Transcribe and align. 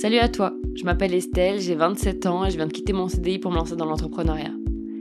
Salut 0.00 0.16
à 0.16 0.30
toi, 0.30 0.54
je 0.76 0.84
m'appelle 0.84 1.12
Estelle, 1.12 1.60
j'ai 1.60 1.74
27 1.74 2.24
ans 2.24 2.46
et 2.46 2.50
je 2.50 2.56
viens 2.56 2.66
de 2.66 2.72
quitter 2.72 2.94
mon 2.94 3.06
CDI 3.06 3.38
pour 3.38 3.50
me 3.50 3.56
lancer 3.56 3.76
dans 3.76 3.84
l'entrepreneuriat. 3.84 4.54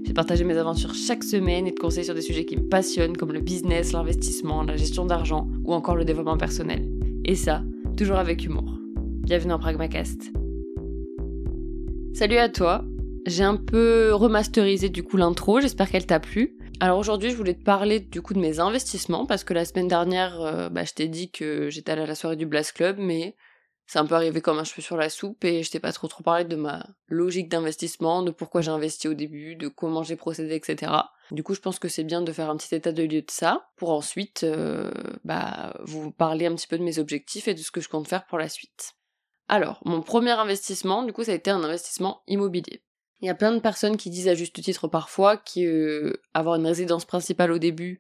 J'ai 0.04 0.12
partagé 0.12 0.44
mes 0.44 0.58
aventures 0.58 0.94
chaque 0.94 1.24
semaine 1.24 1.68
et 1.68 1.74
te 1.74 1.80
conseiller 1.80 2.04
sur 2.04 2.16
des 2.16 2.22
sujets 2.22 2.44
qui 2.44 2.58
me 2.58 2.68
passionnent 2.68 3.16
comme 3.16 3.32
le 3.32 3.40
business, 3.40 3.94
l'investissement, 3.94 4.62
la 4.62 4.76
gestion 4.76 5.06
d'argent 5.06 5.48
ou 5.64 5.74
encore 5.74 5.96
le 5.96 6.04
développement 6.04 6.36
personnel. 6.36 6.86
Et 7.24 7.36
ça, 7.36 7.64
toujours 7.96 8.18
avec 8.18 8.44
humour. 8.44 8.78
Bienvenue 8.98 9.52
dans 9.52 9.60
Pragmacast. 9.60 10.34
Salut 12.14 12.36
à 12.36 12.50
toi, 12.50 12.84
j'ai 13.26 13.46
un 13.46 13.56
peu 13.56 14.14
remasterisé 14.14 14.90
du 14.90 15.04
coup 15.04 15.16
l'intro, 15.16 15.62
j'espère 15.62 15.90
qu'elle 15.90 16.08
t'a 16.08 16.20
plu. 16.20 16.58
Alors 16.82 17.00
aujourd'hui, 17.00 17.30
je 17.30 17.38
voulais 17.38 17.54
te 17.54 17.64
parler 17.64 18.02
du 18.02 18.22
coup 18.22 18.34
de 18.34 18.40
mes 18.40 18.60
investissements 18.60 19.26
parce 19.26 19.46
que 19.46 19.54
la 19.54 19.64
semaine 19.64 19.88
dernière, 19.88 20.42
euh, 20.42 20.68
bah, 20.68 20.84
je 20.84 20.92
t'ai 20.92 21.08
dit 21.08 21.32
que 21.32 21.70
j'étais 21.70 21.94
allée 21.94 22.02
à 22.02 22.06
la 22.06 22.16
soirée 22.16 22.36
du 22.36 22.46
Blast 22.46 22.74
Club, 22.74 22.98
mais 23.00 23.38
c'est 23.90 23.98
un 23.98 24.06
peu 24.06 24.14
arrivé 24.14 24.40
comme 24.40 24.60
un 24.60 24.64
cheveu 24.64 24.84
sur 24.84 24.98
la 24.98 25.10
soupe 25.10 25.44
et 25.44 25.64
je 25.64 25.72
t'ai 25.72 25.80
pas 25.80 25.92
trop 25.92 26.08
trop 26.08 26.22
parlé 26.22 26.46
de 26.46 26.56
ma 26.56 26.86
logique 27.08 27.50
d'investissement, 27.50 28.22
de 28.22 28.30
pourquoi 28.30 28.62
j'ai 28.62 28.70
investi 28.70 29.08
au 29.08 29.16
début, 29.16 29.56
de 29.56 29.68
comment 29.68 30.04
j'ai 30.04 30.16
procédé, 30.16 30.54
etc. 30.54 30.92
Du 31.32 31.42
coup, 31.42 31.56
je 31.56 31.60
pense 31.60 31.80
que 31.80 31.88
c'est 31.88 32.04
bien 32.04 32.22
de 32.22 32.32
faire 32.32 32.52
un 32.52 32.58
petit 32.58 32.76
état 32.76 32.92
de 32.92 33.02
lieu 33.02 33.24
de 33.24 33.32
ça 33.32 33.68
pour 33.78 33.90
ensuite 33.90 34.44
euh, 34.44 34.92
bah, 35.24 35.76
vous 35.86 36.12
parler 36.12 36.46
un 36.46 36.54
petit 36.54 36.68
peu 36.68 36.78
de 36.78 36.84
mes 36.84 37.00
objectifs 37.00 37.48
et 37.48 37.56
de 37.56 37.60
ce 37.62 37.72
que 37.72 37.82
je 37.82 37.90
compte 37.90 38.08
faire 38.08 38.28
pour 38.28 38.38
la 38.38 38.48
suite. 38.48 38.94
Alors, 39.48 39.82
mon 39.86 40.04
premier 40.04 40.34
investissement, 40.34 41.02
du 41.02 41.12
coup, 41.12 41.24
ça 41.24 41.32
a 41.32 41.36
été 41.36 41.50
un 41.50 41.64
investissement 41.64 42.22
immobilier. 42.28 42.84
Il 43.22 43.26
y 43.26 43.32
a 43.32 43.36
plein 43.36 43.54
de 43.54 43.60
personnes 43.60 43.98
qui 43.98 44.12
disent 44.12 44.28
à 44.28 44.36
juste 44.36 44.62
titre 44.62 44.88
parfois 44.88 45.36
que 45.36 46.22
avoir 46.36 46.58
une 46.58 46.68
résidence 46.68 47.06
principale 47.06 47.52
au 47.52 47.58
début, 47.58 48.00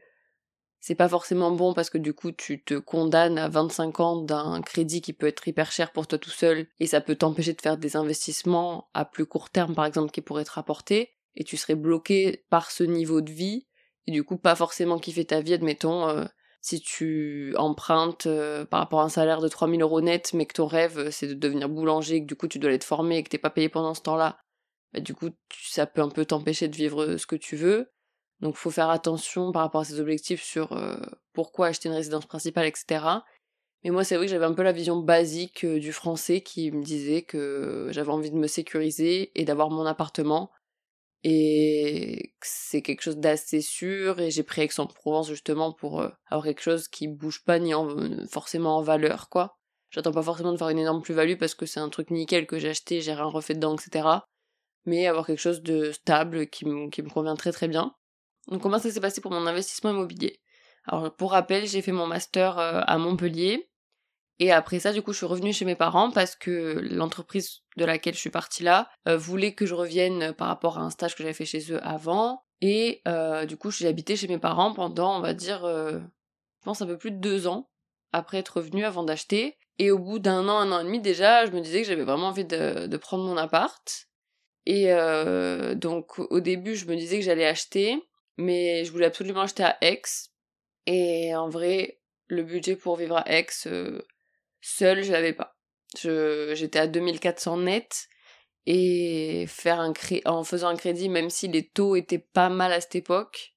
c'est 0.79 0.95
pas 0.95 1.09
forcément 1.09 1.51
bon 1.51 1.73
parce 1.73 1.89
que 1.89 1.97
du 1.97 2.13
coup 2.13 2.31
tu 2.31 2.63
te 2.63 2.75
condamnes 2.75 3.37
à 3.37 3.49
25 3.49 3.99
ans 3.99 4.21
d'un 4.21 4.61
crédit 4.61 5.01
qui 5.01 5.13
peut 5.13 5.27
être 5.27 5.47
hyper 5.47 5.71
cher 5.71 5.91
pour 5.91 6.07
toi 6.07 6.17
tout 6.17 6.29
seul 6.29 6.67
et 6.79 6.87
ça 6.87 7.01
peut 7.01 7.15
t'empêcher 7.15 7.53
de 7.53 7.61
faire 7.61 7.77
des 7.77 7.95
investissements 7.95 8.89
à 8.93 9.05
plus 9.05 9.25
court 9.25 9.49
terme 9.49 9.75
par 9.75 9.85
exemple 9.85 10.11
qui 10.11 10.21
pourraient 10.21 10.45
te 10.45 10.51
rapporter 10.51 11.11
et 11.35 11.43
tu 11.43 11.57
serais 11.57 11.75
bloqué 11.75 12.45
par 12.49 12.71
ce 12.71 12.83
niveau 12.83 13.21
de 13.21 13.31
vie 13.31 13.67
et 14.07 14.11
du 14.11 14.23
coup 14.23 14.37
pas 14.37 14.55
forcément 14.55 14.99
kiffer 14.99 15.25
ta 15.25 15.41
vie 15.41 15.53
admettons 15.53 16.07
euh, 16.07 16.25
si 16.61 16.79
tu 16.79 17.53
empruntes 17.57 18.25
euh, 18.27 18.63
par 18.65 18.79
rapport 18.79 19.01
à 19.01 19.05
un 19.05 19.09
salaire 19.09 19.41
de 19.41 19.49
3000 19.49 19.81
euros 19.81 20.01
net 20.01 20.31
mais 20.33 20.45
que 20.45 20.53
ton 20.53 20.67
rêve 20.67 20.97
euh, 20.97 21.11
c'est 21.11 21.27
de 21.27 21.33
devenir 21.33 21.67
boulanger 21.67 22.15
et 22.15 22.21
que 22.21 22.27
du 22.27 22.35
coup 22.35 22.47
tu 22.47 22.57
dois 22.59 22.71
être 22.71 22.85
formé 22.85 23.17
et 23.17 23.23
que 23.23 23.29
t'es 23.29 23.37
pas 23.37 23.49
payé 23.49 23.67
pendant 23.67 23.93
ce 23.93 24.01
temps-là. 24.01 24.39
Bah, 24.93 25.01
du 25.01 25.13
coup 25.13 25.29
ça 25.61 25.85
peut 25.85 26.01
un 26.01 26.09
peu 26.09 26.25
t'empêcher 26.25 26.69
de 26.69 26.75
vivre 26.75 27.17
ce 27.17 27.27
que 27.27 27.35
tu 27.35 27.57
veux 27.57 27.91
donc 28.41 28.55
faut 28.55 28.71
faire 28.71 28.89
attention 28.89 29.51
par 29.51 29.63
rapport 29.63 29.81
à 29.81 29.85
ses 29.85 29.99
objectifs 29.99 30.43
sur 30.43 30.73
euh, 30.73 30.97
pourquoi 31.33 31.67
acheter 31.67 31.89
une 31.89 31.95
résidence 31.95 32.25
principale, 32.25 32.67
etc. 32.67 33.05
Mais 33.83 33.89
moi 33.91 34.03
c'est 34.03 34.15
vrai 34.15 34.25
que 34.25 34.31
j'avais 34.31 34.45
un 34.45 34.53
peu 34.53 34.63
la 34.63 34.71
vision 34.71 34.97
basique 34.97 35.65
euh, 35.65 35.79
du 35.79 35.91
français 35.91 36.41
qui 36.41 36.71
me 36.71 36.83
disait 36.83 37.23
que 37.23 37.89
j'avais 37.91 38.11
envie 38.11 38.31
de 38.31 38.37
me 38.37 38.47
sécuriser 38.47 39.31
et 39.39 39.45
d'avoir 39.45 39.69
mon 39.69 39.85
appartement. 39.85 40.51
Et 41.23 42.33
c'est 42.41 42.81
quelque 42.81 43.01
chose 43.01 43.17
d'assez 43.17 43.59
sûr 43.59 44.21
et 44.21 44.31
j'ai 44.31 44.43
pris 44.43 44.61
Aix-en-Provence 44.61 45.27
justement 45.27 45.73
pour 45.73 45.99
euh, 46.01 46.09
avoir 46.27 46.45
quelque 46.45 46.61
chose 46.61 46.87
qui 46.87 47.09
bouge 47.09 47.43
pas 47.43 47.59
ni 47.59 47.73
forcément 48.31 48.77
en 48.77 48.81
valeur 48.81 49.29
quoi. 49.29 49.57
J'attends 49.91 50.11
pas 50.13 50.21
forcément 50.21 50.53
de 50.53 50.57
faire 50.57 50.69
une 50.69 50.79
énorme 50.79 51.01
plus-value 51.01 51.35
parce 51.37 51.55
que 51.55 51.65
c'est 51.65 51.79
un 51.79 51.89
truc 51.89 52.11
nickel 52.11 52.47
que 52.47 52.59
j'ai 52.59 52.69
acheté, 52.69 53.01
j'ai 53.01 53.13
rien 53.13 53.25
refait 53.25 53.55
dedans, 53.55 53.75
etc. 53.75 54.07
Mais 54.85 55.07
avoir 55.07 55.25
quelque 55.25 55.39
chose 55.39 55.61
de 55.61 55.91
stable 55.91 56.47
qui 56.47 56.63
qui 56.91 57.01
me 57.01 57.09
convient 57.09 57.35
très 57.35 57.51
très 57.51 57.67
bien. 57.67 57.95
Donc 58.49 58.61
comment 58.61 58.79
ça 58.79 58.89
s'est 58.89 58.99
passé 58.99 59.21
pour 59.21 59.31
mon 59.31 59.45
investissement 59.45 59.91
immobilier? 59.91 60.39
Alors 60.85 61.15
pour 61.15 61.31
rappel, 61.31 61.67
j'ai 61.67 61.81
fait 61.81 61.91
mon 61.91 62.07
master 62.07 62.57
euh, 62.57 62.81
à 62.85 62.97
Montpellier. 62.97 63.69
Et 64.39 64.51
après 64.51 64.79
ça, 64.79 64.93
du 64.93 65.01
coup, 65.01 65.11
je 65.11 65.17
suis 65.17 65.25
revenue 65.25 65.53
chez 65.53 65.65
mes 65.65 65.75
parents 65.75 66.11
parce 66.11 66.35
que 66.35 66.79
l'entreprise 66.91 67.59
de 67.77 67.85
laquelle 67.85 68.13
je 68.13 68.19
suis 68.19 68.29
partie 68.29 68.63
là 68.63 68.89
euh, 69.07 69.17
voulait 69.17 69.53
que 69.53 69.65
je 69.65 69.75
revienne 69.75 70.33
par 70.33 70.47
rapport 70.47 70.79
à 70.79 70.81
un 70.81 70.89
stage 70.89 71.15
que 71.15 71.23
j'avais 71.23 71.33
fait 71.33 71.45
chez 71.45 71.71
eux 71.71 71.85
avant. 71.85 72.43
Et 72.61 73.01
euh, 73.07 73.45
du 73.45 73.57
coup, 73.57 73.69
j'ai 73.69 73.87
habité 73.87 74.15
chez 74.15 74.27
mes 74.27 74.39
parents 74.39 74.73
pendant, 74.73 75.17
on 75.17 75.21
va 75.21 75.33
dire, 75.33 75.61
je 75.65 75.99
pense 76.63 76.81
un 76.81 76.87
peu 76.87 76.97
plus 76.97 77.11
de 77.11 77.17
deux 77.17 77.47
ans 77.47 77.69
après 78.11 78.37
être 78.37 78.57
revenue 78.57 78.85
avant 78.85 79.03
d'acheter. 79.03 79.57
Et 79.77 79.91
au 79.91 79.99
bout 79.99 80.19
d'un 80.19 80.47
an, 80.49 80.57
un 80.57 80.71
an 80.71 80.79
et 80.79 80.83
demi 80.85 80.99
déjà, 80.99 81.45
je 81.45 81.51
me 81.51 81.61
disais 81.61 81.81
que 81.81 81.87
j'avais 81.87 82.03
vraiment 82.03 82.27
envie 82.27 82.45
de, 82.45 82.87
de, 82.87 82.97
prendre 82.97 83.25
mon 83.25 83.37
appart. 83.37 84.07
Et 84.65 84.87
donc 85.75 86.17
au 86.19 86.39
début, 86.39 86.75
je 86.75 86.85
me 86.85 86.95
disais 86.95 87.19
que 87.19 87.25
j'allais 87.25 87.45
acheter 87.45 88.01
mais 88.39 88.85
je 88.85 88.91
voulais 88.91 89.05
absolument 89.05 89.41
acheter 89.41 89.63
à 89.63 89.77
Aix. 89.81 90.01
Et 90.85 91.35
en 91.35 91.49
vrai, 91.49 91.99
le 92.27 92.43
budget 92.43 92.75
pour 92.75 92.95
vivre 92.95 93.17
à 93.17 93.29
Aix, 93.29 93.47
euh, 93.67 94.01
seul, 94.61 95.03
je 95.03 95.11
l'avais 95.11 95.33
pas. 95.33 95.55
j'étais 95.93 96.79
à 96.79 96.87
2400 96.87 97.57
net 97.57 98.07
et 98.65 99.45
faire 99.47 99.79
un 99.79 99.93
cré 99.93 100.21
en 100.25 100.43
faisant 100.43 100.69
un 100.69 100.75
crédit, 100.75 101.09
même 101.09 101.29
si 101.29 101.47
les 101.47 101.67
taux 101.67 101.95
étaient 101.95 102.19
pas 102.19 102.49
mal 102.49 102.71
à 102.71 102.81
cette 102.81 102.95
époque. 102.95 103.55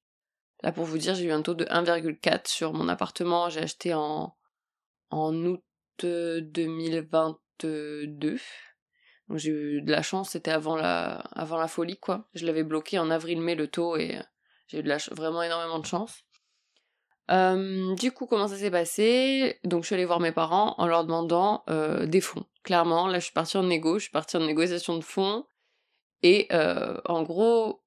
Là, 0.63 0.73
pour 0.73 0.85
vous 0.85 0.99
dire, 0.99 1.15
j'ai 1.15 1.25
eu 1.25 1.33
un 1.33 1.43
taux 1.43 1.55
de 1.55 1.65
1,4 1.67 2.49
sur 2.49 2.73
mon 2.73 2.89
appartement. 2.89 3.51
J'ai 3.51 3.61
acheté 3.61 3.95
en, 3.95 4.37
en 5.11 5.35
août 5.45 5.63
2022. 6.01 8.39
Donc 9.29 9.39
j'ai 9.39 9.51
eu 9.51 9.83
de 9.83 9.91
la 9.91 10.03
chance, 10.03 10.31
c'était 10.31 10.51
avant 10.51 10.77
la, 10.77 11.17
avant 11.33 11.59
la 11.59 11.69
folie, 11.69 11.99
quoi. 11.99 12.29
Je 12.35 12.47
l'avais 12.47 12.65
bloqué 12.65 12.99
en 12.99 13.11
avril-mai 13.11 13.55
le 13.55 13.69
taux 13.69 13.97
et 13.97 14.19
j'ai 14.73 14.81
eu 14.81 15.15
vraiment 15.15 15.43
énormément 15.43 15.79
de 15.79 15.87
chance. 15.87 16.25
Euh, 17.31 17.95
du 17.95 18.13
coup, 18.13 18.27
comment 18.27 18.49
ça 18.49 18.57
s'est 18.57 18.71
passé? 18.71 19.59
Donc, 19.65 19.83
je 19.83 19.87
suis 19.87 19.95
allée 19.95 20.05
voir 20.05 20.21
mes 20.21 20.33
parents 20.33 20.75
en 20.79 20.87
leur 20.87 21.05
demandant 21.05 21.63
euh, 21.71 22.07
des 22.07 22.21
fonds. 22.21 22.45
Clairement, 22.65 23.07
là, 23.07 23.19
je 23.19 23.25
suis 23.25 23.33
partie 23.33 23.57
en 23.57 23.63
négo, 23.63 23.99
je 23.99 24.05
suis 24.05 24.11
partie 24.11 24.37
en 24.37 24.41
négociation 24.41 24.97
de 24.97 25.05
fonds. 25.05 25.45
Et 26.23 26.49
euh, 26.53 26.97
en 27.05 27.23
gros, 27.23 27.83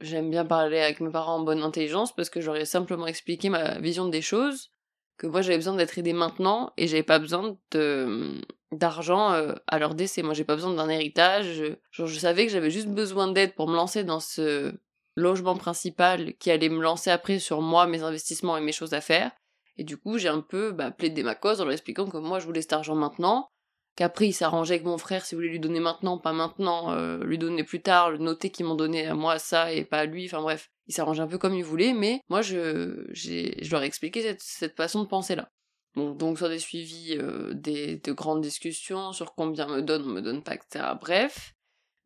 j'aime 0.00 0.30
bien 0.30 0.44
parler 0.44 0.80
avec 0.80 1.00
mes 1.00 1.10
parents 1.10 1.36
en 1.36 1.40
bonne 1.40 1.62
intelligence 1.62 2.14
parce 2.14 2.30
que 2.30 2.40
j'aurais 2.40 2.64
simplement 2.64 3.06
expliqué 3.06 3.48
ma 3.48 3.78
vision 3.78 4.08
des 4.08 4.22
choses, 4.22 4.70
que 5.18 5.26
moi 5.26 5.42
j'avais 5.42 5.56
besoin 5.56 5.74
d'être 5.74 5.98
aidée 5.98 6.12
maintenant 6.12 6.72
et 6.76 6.86
j'avais 6.86 7.02
pas 7.02 7.18
besoin 7.18 7.56
de 7.72 8.40
d'argent 8.72 9.34
à 9.66 9.78
leur 9.80 9.96
décès. 9.96 10.22
Moi, 10.22 10.32
j'ai 10.32 10.44
pas 10.44 10.54
besoin 10.54 10.72
d'un 10.74 10.88
héritage. 10.88 11.60
Genre, 11.90 12.06
je 12.06 12.18
savais 12.20 12.46
que 12.46 12.52
j'avais 12.52 12.70
juste 12.70 12.86
besoin 12.86 13.26
d'aide 13.26 13.56
pour 13.56 13.66
me 13.66 13.74
lancer 13.74 14.04
dans 14.04 14.20
ce 14.20 14.72
logement 15.20 15.56
principal 15.56 16.34
qui 16.34 16.50
allait 16.50 16.68
me 16.68 16.82
lancer 16.82 17.10
après 17.10 17.38
sur 17.38 17.60
moi, 17.60 17.86
mes 17.86 18.02
investissements 18.02 18.56
et 18.56 18.60
mes 18.60 18.72
choses 18.72 18.94
à 18.94 19.00
faire. 19.00 19.30
Et 19.76 19.84
du 19.84 19.96
coup, 19.96 20.18
j'ai 20.18 20.28
un 20.28 20.40
peu 20.40 20.72
bah, 20.72 20.90
plaidé 20.90 21.22
ma 21.22 21.34
cause 21.34 21.60
en 21.60 21.64
leur 21.64 21.72
expliquant 21.72 22.08
que 22.08 22.18
moi, 22.18 22.38
je 22.38 22.46
voulais 22.46 22.62
cet 22.62 22.72
argent 22.72 22.94
maintenant, 22.94 23.48
qu'après, 23.96 24.28
il 24.28 24.32
s'arrangeait 24.32 24.74
avec 24.74 24.86
mon 24.86 24.98
frère 24.98 25.24
s'il 25.24 25.36
voulait 25.36 25.48
lui 25.48 25.60
donner 25.60 25.80
maintenant, 25.80 26.18
pas 26.18 26.32
maintenant, 26.32 26.92
euh, 26.92 27.24
lui 27.24 27.38
donner 27.38 27.64
plus 27.64 27.80
tard, 27.80 28.10
le 28.10 28.18
noter 28.18 28.50
qu'ils 28.50 28.66
m'ont 28.66 28.74
donné 28.74 29.06
à 29.06 29.14
moi 29.14 29.38
ça 29.38 29.72
et 29.72 29.84
pas 29.84 29.98
à 30.00 30.04
lui, 30.06 30.26
enfin 30.26 30.42
bref, 30.42 30.70
il 30.86 30.94
s'arrangeait 30.94 31.22
un 31.22 31.26
peu 31.28 31.38
comme 31.38 31.54
il 31.54 31.64
voulait, 31.64 31.92
mais 31.92 32.20
moi, 32.28 32.42
je, 32.42 33.06
je 33.12 33.70
leur 33.70 33.82
ai 33.82 33.86
expliqué 33.86 34.22
cette, 34.22 34.42
cette 34.42 34.76
façon 34.76 35.02
de 35.02 35.08
penser-là. 35.08 35.50
Donc, 35.96 36.18
donc 36.18 36.38
ça 36.38 36.46
a 36.46 36.58
suivi 36.58 37.16
euh, 37.16 37.52
des, 37.54 37.96
de 37.96 38.12
grandes 38.12 38.42
discussions 38.42 39.12
sur 39.12 39.34
combien 39.34 39.66
me 39.66 39.82
donne, 39.82 40.02
on 40.02 40.12
me 40.12 40.20
donne 40.20 40.42
pas, 40.42 40.54
etc. 40.54 40.84
Bref. 41.00 41.54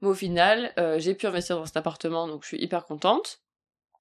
Au 0.05 0.15
final, 0.15 0.73
euh, 0.79 0.99
j'ai 0.99 1.15
pu 1.15 1.27
investir 1.27 1.57
dans 1.57 1.67
cet 1.67 1.77
appartement, 1.77 2.29
donc 2.29 2.43
je 2.43 2.49
suis 2.49 2.63
hyper 2.63 2.85
contente. 2.85 3.41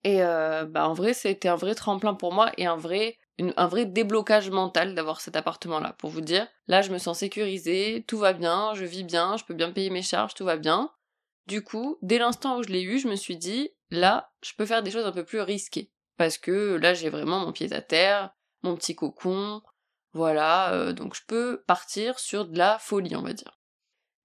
Et 0.03 0.21
euh, 0.21 0.65
bah 0.65 0.87
en 0.87 0.93
vrai, 0.93 1.13
c'était 1.13 1.47
un 1.47 1.55
vrai 1.55 1.75
tremplin 1.75 2.13
pour 2.13 2.33
moi 2.33 2.51
et 2.57 2.65
un 2.65 2.75
vrai, 2.75 3.17
un 3.39 3.67
vrai 3.67 3.85
déblocage 3.85 4.49
mental 4.49 4.95
d'avoir 4.95 5.21
cet 5.21 5.37
appartement-là. 5.37 5.93
Pour 5.97 6.09
vous 6.09 6.21
dire, 6.21 6.47
là, 6.67 6.81
je 6.81 6.91
me 6.91 6.97
sens 6.97 7.19
sécurisée, 7.19 8.03
tout 8.05 8.17
va 8.17 8.33
bien, 8.33 8.73
je 8.73 8.83
vis 8.83 9.03
bien, 9.03 9.37
je 9.37 9.45
peux 9.45 9.53
bien 9.53 9.71
payer 9.71 9.89
mes 9.89 10.01
charges, 10.01 10.33
tout 10.33 10.43
va 10.43 10.57
bien. 10.57 10.91
Du 11.47 11.63
coup, 11.63 11.97
dès 12.01 12.17
l'instant 12.17 12.57
où 12.57 12.63
je 12.63 12.69
l'ai 12.69 12.81
eu, 12.81 12.99
je 12.99 13.07
me 13.07 13.15
suis 13.15 13.37
dit, 13.37 13.69
là, 13.89 14.31
je 14.43 14.51
peux 14.57 14.65
faire 14.65 14.83
des 14.83 14.91
choses 14.91 15.05
un 15.05 15.11
peu 15.11 15.23
plus 15.23 15.41
risquées. 15.41 15.89
Parce 16.17 16.37
que 16.37 16.75
là, 16.75 16.93
j'ai 16.93 17.09
vraiment 17.09 17.39
mon 17.39 17.53
pied 17.53 17.71
à 17.73 17.81
terre, 17.81 18.31
mon 18.61 18.75
petit 18.75 18.95
cocon, 18.95 19.61
voilà, 20.13 20.73
euh, 20.73 20.93
donc 20.93 21.15
je 21.15 21.21
peux 21.27 21.63
partir 21.65 22.19
sur 22.19 22.45
de 22.45 22.57
la 22.57 22.77
folie, 22.77 23.15
on 23.15 23.23
va 23.23 23.33
dire. 23.33 23.59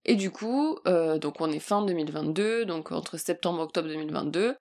Et 0.08 0.16
du 0.16 0.30
coup, 0.30 0.78
euh, 0.86 1.18
donc 1.18 1.38
on 1.42 1.52
est 1.52 1.58
fin 1.58 1.84
2022, 1.84 2.64
donc 2.64 2.92
entre 2.92 3.18
septembre 3.18 3.60
et 3.60 3.62
octobre 3.64 3.88
2022, 3.88 4.56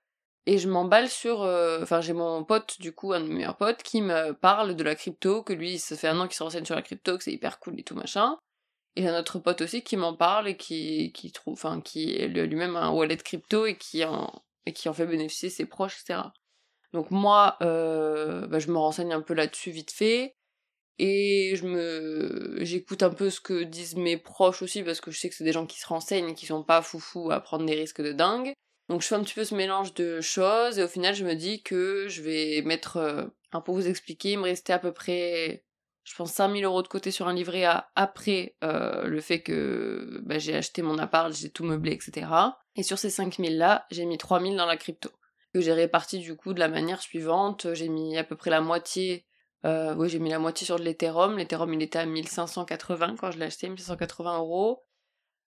et 0.46 0.58
je 0.58 0.68
m'emballe 0.68 1.08
sur... 1.08 1.42
Euh, 1.42 1.82
enfin, 1.82 2.02
j'ai 2.02 2.12
mon 2.12 2.44
pote, 2.44 2.82
du 2.82 2.92
coup, 2.94 3.14
un 3.14 3.22
de 3.22 3.28
mes 3.28 3.36
meilleurs 3.36 3.56
potes, 3.56 3.82
qui 3.82 4.02
me 4.02 4.34
parle 4.34 4.76
de 4.76 4.84
la 4.84 4.94
crypto, 4.96 5.44
que 5.44 5.54
lui, 5.54 5.80
ça 5.80 5.96
fait 5.96 6.10
un 6.10 6.20
an 6.20 6.28
qu'il 6.28 6.36
se 6.36 6.44
renseigne 6.44 6.66
sur 6.66 6.76
la 6.76 6.82
crypto, 6.82 7.18
que 7.18 7.24
c'est 7.24 7.32
hyper 7.32 7.60
cool 7.60 7.80
et 7.80 7.84
tout 7.84 7.96
machin. 7.96 8.38
Et 8.98 9.08
un 9.08 9.18
autre 9.18 9.40
pote 9.40 9.62
aussi 9.62 9.84
qui 9.84 9.96
m'en 9.96 10.14
parle 10.14 10.50
et 10.50 10.58
qui, 10.58 11.14
qui 11.14 11.32
trouve... 11.32 11.54
Enfin, 11.54 11.80
qui 11.80 12.14
est 12.16 12.28
lui-même 12.28 12.76
un 12.76 12.90
wallet 12.90 13.16
crypto 13.16 13.66
et 13.66 13.78
qui 13.78 14.04
en, 14.04 14.30
et 14.66 14.74
qui 14.74 14.90
en 14.90 14.94
fait 14.94 15.08
bénéficier 15.08 15.50
ses 15.50 15.66
proches, 15.66 16.02
etc. 16.02 16.24
Donc 16.92 17.10
moi, 17.10 17.56
euh, 17.62 18.48
bah, 18.48 18.60
je 18.60 18.70
me 18.70 18.78
renseigne 18.78 19.14
un 19.14 19.22
peu 19.22 19.34
là-dessus 19.34 19.72
vite 19.72 19.92
fait 19.92 20.36
et 21.00 21.56
je 21.56 21.66
me 21.66 22.58
j'écoute 22.62 23.04
un 23.04 23.10
peu 23.10 23.30
ce 23.30 23.40
que 23.40 23.64
disent 23.64 23.96
mes 23.96 24.18
proches 24.18 24.62
aussi 24.62 24.84
parce 24.84 25.02
que 25.02 25.12
je 25.12 25.20
sais 25.20 25.30
que 25.30 25.36
c'est 25.36 25.44
des 25.44 25.52
gens 25.52 25.66
qui 25.66 25.80
se 25.80 25.88
renseignent 25.88 26.34
qui 26.34 26.46
sont 26.46 26.64
pas 26.64 26.82
foufou 26.82 27.32
à 27.32 27.40
prendre 27.40 27.66
des 27.66 27.76
risques 27.76 28.02
de 28.02 28.14
dingue. 28.14 28.54
Donc 28.90 29.02
je 29.02 29.08
fais 29.08 29.16
un 29.16 29.24
petit 29.24 29.34
peu 29.34 29.44
ce 29.44 29.56
mélange 29.56 29.94
de 29.94 30.22
choses 30.22 30.80
et 30.80 30.84
au 30.84 30.88
final 30.88 31.14
je 31.14 31.26
me 31.26 31.36
dis 31.36 31.62
que 31.62 32.08
je 32.08 32.22
vais 32.22 32.62
mettre 32.64 32.98
euh, 32.98 33.26
un 33.52 33.62
pour 33.62 33.76
vous 33.76 33.88
expliquer, 33.88 34.32
il 34.34 34.40
me 34.40 34.44
restait 34.44 34.74
à 34.74 34.80
peu 34.80 34.94
près 34.94 35.64
je 36.08 36.16
pense 36.16 36.32
5000 36.32 36.64
euros 36.64 36.82
de 36.84 36.88
côté 36.88 37.12
sur 37.12 37.28
un 37.28 37.34
livret 37.34 37.66
A 37.66 37.92
après 37.96 38.56
euh, 38.64 39.08
le 39.08 39.20
fait 39.20 39.42
que 39.42 40.22
bah, 40.24 40.40
j'ai 40.40 40.56
acheté 40.56 40.82
mon 40.82 40.98
appart, 41.00 41.34
j'ai 41.34 41.50
tout 41.50 41.66
meublé, 41.66 41.92
etc. 41.92 42.28
Et 42.78 42.84
sur 42.84 42.98
ces 42.98 43.10
5000 43.10 43.58
là, 43.58 43.86
j'ai 43.92 44.06
mis 44.06 44.18
3000 44.18 44.56
dans 44.56 44.66
la 44.66 44.78
crypto. 44.78 45.12
Que 45.54 45.60
j'ai 45.60 45.74
réparti 45.74 46.20
du 46.20 46.38
coup 46.38 46.54
de 46.54 46.62
la 46.62 46.70
manière 46.70 47.02
suivante. 47.02 47.74
J'ai 47.74 47.90
mis 47.90 48.18
à 48.18 48.24
peu 48.24 48.38
près 48.38 48.50
la 48.50 48.62
moitié. 48.62 49.27
Euh, 49.66 49.96
oui, 49.96 50.10
j'ai 50.10 50.20
mis 50.20 50.30
la 50.30 50.40
moitié 50.40 50.66
sur 50.66 50.78
de 50.78 50.84
l'Ethereum. 50.84 51.38
L'Ethereum 51.38 51.74
il 51.74 51.82
était 51.82 52.00
à 52.00 52.06
1580 52.06 53.16
quand 53.18 53.32
je 53.32 53.40
l'ai 53.40 53.46
acheté, 53.46 53.68
1580 53.68 54.38
euros. 54.38 54.84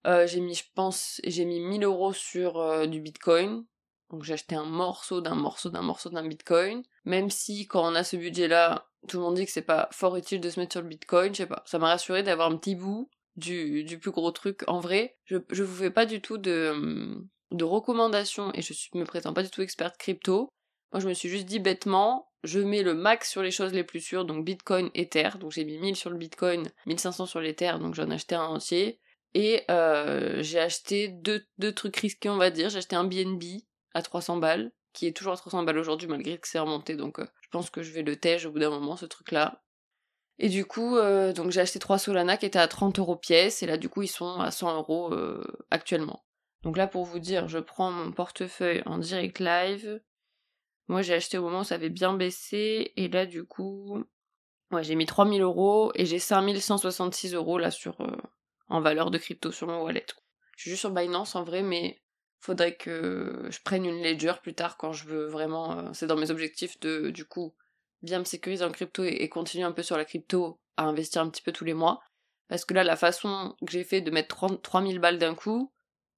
Euh, 0.06 0.26
j'ai 0.26 0.40
mis, 0.40 0.54
je 0.54 0.64
pense, 0.74 1.20
j'ai 1.24 1.44
mis 1.44 1.60
1000 1.60 1.84
euros 1.84 2.12
sur 2.12 2.58
euh, 2.58 2.86
du 2.86 3.00
Bitcoin. 3.00 3.64
Donc 4.10 4.24
j'ai 4.24 4.34
acheté 4.34 4.54
un 4.54 4.64
morceau 4.64 5.20
d'un 5.20 5.34
morceau 5.34 5.70
d'un 5.70 5.82
morceau 5.82 6.10
d'un 6.10 6.26
Bitcoin. 6.26 6.82
Même 7.04 7.30
si 7.30 7.66
quand 7.66 7.90
on 7.90 7.94
a 7.94 8.04
ce 8.04 8.16
budget-là, 8.16 8.86
tout 9.08 9.18
le 9.18 9.22
monde 9.22 9.36
dit 9.36 9.46
que 9.46 9.52
c'est 9.52 9.62
pas 9.62 9.88
fort 9.92 10.16
utile 10.16 10.40
de 10.40 10.50
se 10.50 10.60
mettre 10.60 10.72
sur 10.72 10.82
le 10.82 10.88
Bitcoin, 10.88 11.32
je 11.32 11.38
sais 11.38 11.46
pas. 11.46 11.62
Ça 11.66 11.78
m'a 11.78 11.88
rassuré 11.88 12.22
d'avoir 12.22 12.50
un 12.50 12.56
petit 12.56 12.74
bout 12.74 13.08
du, 13.36 13.98
plus 14.00 14.10
gros 14.10 14.30
truc. 14.30 14.62
En 14.66 14.80
vrai, 14.80 15.16
je, 15.24 15.38
je 15.50 15.62
vous 15.62 15.74
fais 15.74 15.90
pas 15.90 16.06
du 16.06 16.20
tout 16.20 16.38
de, 16.38 17.24
recommandations 17.52 18.52
et 18.54 18.62
je 18.62 18.74
me 18.94 19.04
prétends 19.04 19.32
pas 19.32 19.42
du 19.42 19.50
tout 19.50 19.62
experte 19.62 19.96
crypto. 19.96 20.48
Moi, 20.92 21.00
je 21.00 21.08
me 21.08 21.14
suis 21.14 21.28
juste 21.28 21.46
dit 21.46 21.58
bêtement, 21.58 22.31
je 22.44 22.58
mets 22.58 22.82
le 22.82 22.94
max 22.94 23.30
sur 23.30 23.42
les 23.42 23.50
choses 23.50 23.72
les 23.72 23.84
plus 23.84 24.00
sûres, 24.00 24.24
donc 24.24 24.44
Bitcoin, 24.44 24.90
Ether. 24.94 25.30
Donc 25.38 25.52
j'ai 25.52 25.64
mis 25.64 25.78
1000 25.78 25.96
sur 25.96 26.10
le 26.10 26.16
Bitcoin, 26.16 26.68
1500 26.86 27.26
sur 27.26 27.40
l'Ether, 27.40 27.74
donc 27.78 27.94
j'en 27.94 28.10
ai 28.10 28.34
un 28.34 28.44
entier. 28.44 29.00
Et 29.34 29.62
euh, 29.70 30.42
j'ai 30.42 30.58
acheté 30.58 31.08
deux, 31.08 31.44
deux 31.58 31.72
trucs 31.72 31.96
risqués, 31.96 32.28
on 32.28 32.36
va 32.36 32.50
dire. 32.50 32.68
J'ai 32.68 32.78
acheté 32.78 32.96
un 32.96 33.04
BNB 33.04 33.42
à 33.94 34.02
300 34.02 34.38
balles, 34.38 34.72
qui 34.92 35.06
est 35.06 35.16
toujours 35.16 35.32
à 35.32 35.36
300 35.36 35.62
balles 35.62 35.78
aujourd'hui 35.78 36.08
malgré 36.08 36.38
que 36.38 36.48
c'est 36.48 36.58
remonté, 36.58 36.96
donc 36.96 37.18
euh, 37.18 37.26
je 37.42 37.48
pense 37.50 37.70
que 37.70 37.82
je 37.82 37.92
vais 37.92 38.02
le 38.02 38.16
tège 38.16 38.46
au 38.46 38.50
bout 38.50 38.58
d'un 38.58 38.70
moment, 38.70 38.96
ce 38.96 39.06
truc-là. 39.06 39.62
Et 40.38 40.48
du 40.48 40.64
coup, 40.64 40.96
euh, 40.96 41.32
j'ai 41.50 41.60
acheté 41.60 41.78
trois 41.78 41.98
Solana 41.98 42.36
qui 42.36 42.46
étaient 42.46 42.58
à 42.58 42.68
30 42.68 42.98
euros 42.98 43.16
pièce, 43.16 43.62
et 43.62 43.66
là 43.66 43.76
du 43.76 43.88
coup 43.88 44.02
ils 44.02 44.08
sont 44.08 44.40
à 44.40 44.50
100 44.50 44.76
euros 44.76 45.14
actuellement. 45.70 46.24
Donc 46.62 46.76
là 46.76 46.86
pour 46.86 47.04
vous 47.04 47.18
dire, 47.18 47.48
je 47.48 47.58
prends 47.58 47.90
mon 47.90 48.12
portefeuille 48.12 48.82
en 48.86 48.98
direct 48.98 49.38
live. 49.38 50.00
Moi 50.88 51.02
j'ai 51.02 51.14
acheté 51.14 51.38
au 51.38 51.42
moment 51.42 51.60
où 51.60 51.64
ça 51.64 51.76
avait 51.76 51.90
bien 51.90 52.14
baissé, 52.14 52.92
et 52.96 53.08
là 53.08 53.26
du 53.26 53.44
coup, 53.44 54.02
ouais 54.70 54.82
j'ai 54.82 54.94
mis 54.94 55.06
3000 55.06 55.42
euros, 55.42 55.92
et 55.94 56.06
j'ai 56.06 56.18
5166 56.18 57.34
euros 57.34 57.58
là 57.58 57.70
sur 57.70 57.98
en 58.68 58.80
valeur 58.80 59.10
de 59.10 59.18
crypto 59.18 59.52
sur 59.52 59.66
mon 59.66 59.82
wallet. 59.82 60.06
Je 60.56 60.62
suis 60.62 60.70
juste 60.70 60.80
sur 60.80 60.90
Binance 60.90 61.36
en 61.36 61.44
vrai, 61.44 61.62
mais 61.62 62.00
faudrait 62.40 62.74
que 62.74 63.46
je 63.50 63.58
prenne 63.62 63.84
une 63.84 64.02
ledger 64.02 64.32
plus 64.42 64.54
tard 64.54 64.76
quand 64.76 64.92
je 64.92 65.06
veux 65.06 65.26
vraiment. 65.26 65.78
Euh, 65.78 65.90
c'est 65.92 66.06
dans 66.06 66.16
mes 66.16 66.30
objectifs 66.30 66.80
de, 66.80 67.10
du 67.10 67.24
coup, 67.24 67.54
bien 68.02 68.18
me 68.18 68.24
sécuriser 68.24 68.64
en 68.64 68.72
crypto 68.72 69.04
et, 69.04 69.28
continuer 69.28 69.64
un 69.64 69.72
peu 69.72 69.82
sur 69.82 69.96
la 69.96 70.04
crypto 70.04 70.58
à 70.76 70.84
investir 70.84 71.22
un 71.22 71.28
petit 71.28 71.42
peu 71.42 71.52
tous 71.52 71.64
les 71.64 71.74
mois. 71.74 72.02
Parce 72.48 72.64
que 72.64 72.74
là, 72.74 72.82
la 72.82 72.96
façon 72.96 73.54
que 73.64 73.72
j'ai 73.72 73.84
fait 73.84 74.00
de 74.00 74.10
mettre 74.10 74.46
3000 74.62 74.98
balles 74.98 75.18
d'un 75.18 75.34
coup, 75.34 75.72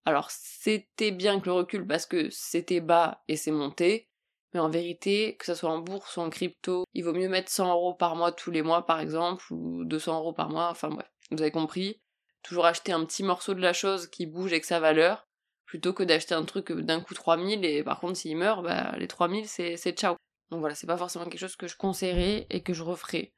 alors 0.04 0.30
c'était 0.30 1.10
bien 1.10 1.40
que 1.40 1.46
le 1.46 1.52
recul 1.52 1.86
parce 1.86 2.06
que 2.06 2.28
c'était 2.30 2.80
bas 2.80 3.22
et 3.28 3.36
c'est 3.36 3.52
monté. 3.52 4.08
Mais 4.54 4.60
en 4.60 4.68
vérité, 4.68 5.36
que 5.36 5.44
ce 5.44 5.54
soit 5.54 5.70
en 5.70 5.78
bourse 5.78 6.16
ou 6.16 6.20
en 6.20 6.30
crypto, 6.30 6.84
il 6.94 7.04
vaut 7.04 7.12
mieux 7.12 7.28
mettre 7.28 7.50
100 7.50 7.72
euros 7.72 7.94
par 7.94 8.14
mois 8.14 8.30
tous 8.32 8.52
les 8.52 8.62
mois 8.62 8.86
par 8.86 9.00
exemple, 9.00 9.44
ou 9.52 9.84
200 9.84 10.16
euros 10.16 10.32
par 10.32 10.48
mois, 10.48 10.70
enfin 10.70 10.88
bref, 10.88 11.10
vous 11.32 11.42
avez 11.42 11.50
compris. 11.50 12.00
Toujours 12.42 12.66
acheter 12.66 12.92
un 12.92 13.04
petit 13.04 13.24
morceau 13.24 13.54
de 13.54 13.60
la 13.60 13.72
chose 13.72 14.06
qui 14.06 14.26
bouge 14.26 14.52
avec 14.52 14.64
sa 14.64 14.78
valeur, 14.78 15.26
plutôt 15.66 15.92
que 15.92 16.04
d'acheter 16.04 16.34
un 16.34 16.44
truc 16.44 16.70
d'un 16.70 17.00
coup 17.00 17.14
3000 17.14 17.64
et 17.64 17.82
par 17.82 17.98
contre 17.98 18.16
s'il 18.16 18.36
meurt, 18.36 18.62
bah, 18.62 18.94
les 18.96 19.08
3000 19.08 19.48
c'est, 19.48 19.76
c'est 19.76 19.92
ciao. 19.92 20.16
Donc 20.50 20.60
voilà, 20.60 20.76
c'est 20.76 20.86
pas 20.86 20.96
forcément 20.96 21.24
quelque 21.24 21.40
chose 21.40 21.56
que 21.56 21.66
je 21.66 21.76
conseillerais 21.76 22.46
et 22.48 22.62
que 22.62 22.72
je 22.72 22.84
referai. 22.84 23.34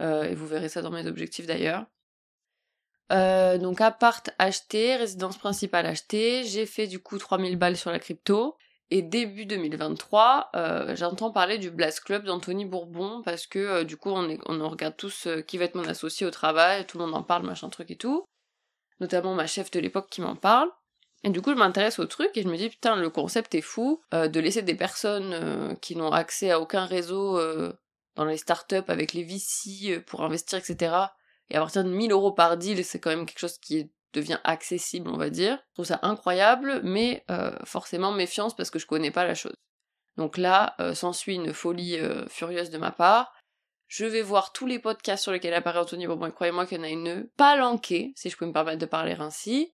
Euh, 0.00 0.24
et 0.24 0.34
vous 0.34 0.46
verrez 0.46 0.68
ça 0.70 0.80
dans 0.80 0.90
mes 0.90 1.06
objectifs 1.06 1.46
d'ailleurs. 1.46 1.84
Euh, 3.12 3.58
donc 3.58 3.80
appart 3.80 4.30
acheté, 4.38 4.96
résidence 4.96 5.38
principale 5.38 5.86
achetée, 5.86 6.44
j'ai 6.44 6.66
fait 6.66 6.86
du 6.86 6.98
coup 6.98 7.18
3000 7.18 7.56
balles 7.56 7.76
sur 7.76 7.90
la 7.90 7.98
crypto. 7.98 8.56
Et 8.90 9.02
début 9.02 9.46
2023, 9.46 10.50
euh, 10.54 10.94
j'entends 10.94 11.32
parler 11.32 11.58
du 11.58 11.70
Blast 11.70 12.00
Club 12.00 12.24
d'Anthony 12.24 12.64
Bourbon 12.64 13.22
parce 13.22 13.46
que 13.46 13.82
du 13.82 13.96
coup 13.96 14.10
on, 14.10 14.28
est, 14.28 14.38
on 14.46 14.68
regarde 14.68 14.96
tous 14.96 15.26
qui 15.46 15.58
va 15.58 15.64
être 15.64 15.74
mon 15.74 15.88
associé 15.88 16.24
au 16.24 16.30
travail, 16.30 16.86
tout 16.86 16.98
le 16.98 17.04
monde 17.04 17.14
en 17.14 17.24
parle, 17.24 17.44
machin 17.44 17.68
truc 17.68 17.90
et 17.90 17.96
tout. 17.96 18.24
Notamment 19.00 19.34
ma 19.34 19.46
chef 19.46 19.70
de 19.72 19.80
l'époque 19.80 20.08
qui 20.08 20.20
m'en 20.20 20.36
parle. 20.36 20.70
Et 21.26 21.30
du 21.30 21.42
coup, 21.42 21.50
je 21.50 21.56
m'intéresse 21.56 21.98
au 21.98 22.06
truc 22.06 22.30
et 22.36 22.42
je 22.42 22.48
me 22.48 22.56
dis, 22.56 22.68
putain, 22.68 22.94
le 22.94 23.10
concept 23.10 23.56
est 23.56 23.60
fou 23.60 24.00
euh, 24.14 24.28
de 24.28 24.38
laisser 24.38 24.62
des 24.62 24.76
personnes 24.76 25.32
euh, 25.32 25.74
qui 25.74 25.96
n'ont 25.96 26.12
accès 26.12 26.52
à 26.52 26.60
aucun 26.60 26.84
réseau 26.84 27.36
euh, 27.36 27.72
dans 28.14 28.24
les 28.24 28.36
startups 28.36 28.76
avec 28.86 29.12
les 29.12 29.24
VC 29.24 30.00
pour 30.06 30.22
investir, 30.22 30.58
etc. 30.58 30.94
Et 31.50 31.56
à 31.56 31.60
partir 31.60 31.82
de 31.82 31.90
1000 31.90 32.12
euros 32.12 32.30
par 32.30 32.56
deal, 32.56 32.84
c'est 32.84 33.00
quand 33.00 33.10
même 33.10 33.26
quelque 33.26 33.40
chose 33.40 33.58
qui 33.58 33.90
devient 34.16 34.40
accessible, 34.44 35.08
on 35.08 35.16
va 35.16 35.30
dire. 35.30 35.58
Je 35.70 35.74
trouve 35.74 35.86
ça 35.86 36.00
incroyable, 36.02 36.80
mais 36.82 37.24
forcément 37.64 38.12
méfiance 38.12 38.56
parce 38.56 38.70
que 38.70 38.78
je 38.78 38.86
connais 38.86 39.10
pas 39.10 39.24
la 39.24 39.34
chose. 39.34 39.54
Donc 40.16 40.38
là, 40.38 40.74
s'ensuit 40.94 41.34
une 41.34 41.52
folie 41.52 41.98
furieuse 42.28 42.70
de 42.70 42.78
ma 42.78 42.90
part. 42.90 43.32
Je 43.88 44.04
vais 44.04 44.22
voir 44.22 44.52
tous 44.52 44.66
les 44.66 44.78
podcasts 44.78 45.22
sur 45.22 45.32
lesquels 45.32 45.54
apparaît 45.54 45.78
Anthony 45.78 46.06
Bourbon, 46.06 46.30
croyez-moi 46.30 46.66
qu'il 46.66 46.78
y 46.78 46.80
en 46.80 46.84
a 46.84 46.88
une 46.88 47.28
palanquée, 47.36 48.12
si 48.16 48.30
je 48.30 48.36
peux 48.36 48.46
me 48.46 48.52
permettre 48.52 48.78
de 48.78 48.86
parler 48.86 49.14
ainsi. 49.18 49.72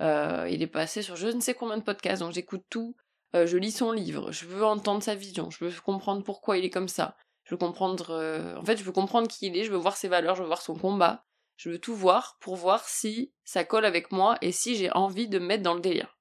Euh, 0.00 0.48
il 0.50 0.62
est 0.62 0.66
passé 0.66 1.02
sur 1.02 1.14
je 1.14 1.28
ne 1.28 1.40
sais 1.40 1.54
combien 1.54 1.76
de 1.76 1.82
podcasts, 1.82 2.22
donc 2.22 2.32
j'écoute 2.32 2.64
tout. 2.68 2.96
Euh, 3.34 3.46
je 3.46 3.56
lis 3.56 3.72
son 3.72 3.92
livre, 3.92 4.32
je 4.32 4.46
veux 4.46 4.64
entendre 4.64 5.02
sa 5.02 5.14
vision, 5.14 5.50
je 5.50 5.64
veux 5.64 5.80
comprendre 5.80 6.22
pourquoi 6.24 6.58
il 6.58 6.64
est 6.64 6.70
comme 6.70 6.88
ça. 6.88 7.16
Je 7.44 7.54
veux 7.54 7.58
comprendre. 7.58 8.10
Euh, 8.10 8.56
en 8.56 8.64
fait, 8.64 8.76
je 8.76 8.84
veux 8.84 8.92
comprendre 8.92 9.28
qui 9.28 9.46
il 9.46 9.56
est, 9.56 9.64
je 9.64 9.70
veux 9.70 9.78
voir 9.78 9.96
ses 9.96 10.08
valeurs, 10.08 10.34
je 10.34 10.42
veux 10.42 10.46
voir 10.46 10.62
son 10.62 10.74
combat. 10.74 11.24
Je 11.56 11.70
veux 11.70 11.78
tout 11.78 11.94
voir 11.94 12.36
pour 12.40 12.56
voir 12.56 12.88
si 12.88 13.32
ça 13.44 13.64
colle 13.64 13.84
avec 13.84 14.12
moi 14.12 14.36
et 14.42 14.52
si 14.52 14.76
j'ai 14.76 14.90
envie 14.92 15.28
de 15.28 15.38
me 15.38 15.46
mettre 15.46 15.62
dans 15.62 15.74
le 15.74 15.80
délire. 15.80 16.16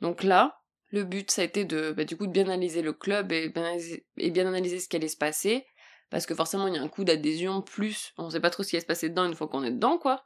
Donc 0.00 0.22
là, 0.22 0.60
le 0.90 1.04
but, 1.04 1.30
ça 1.30 1.42
a 1.42 1.44
été 1.44 1.64
de, 1.64 1.92
bah, 1.92 2.04
du 2.04 2.16
coup, 2.16 2.26
de 2.26 2.32
bien 2.32 2.44
analyser 2.44 2.82
le 2.82 2.92
club 2.92 3.32
et 3.32 3.48
bien 3.48 4.46
analyser, 4.46 4.78
ce 4.78 4.88
qui 4.88 4.96
allait 4.96 5.08
se 5.08 5.16
passer. 5.16 5.66
Parce 6.10 6.26
que 6.26 6.34
forcément, 6.34 6.68
il 6.68 6.74
y 6.74 6.78
a 6.78 6.82
un 6.82 6.88
coup 6.88 7.04
d'adhésion, 7.04 7.62
plus 7.62 8.12
on 8.16 8.30
sait 8.30 8.40
pas 8.40 8.50
trop 8.50 8.62
ce 8.62 8.70
qui 8.70 8.76
va 8.76 8.80
se 8.80 8.86
passer 8.86 9.08
dedans 9.08 9.24
une 9.24 9.34
fois 9.34 9.48
qu'on 9.48 9.64
est 9.64 9.72
dedans, 9.72 9.98
quoi. 9.98 10.24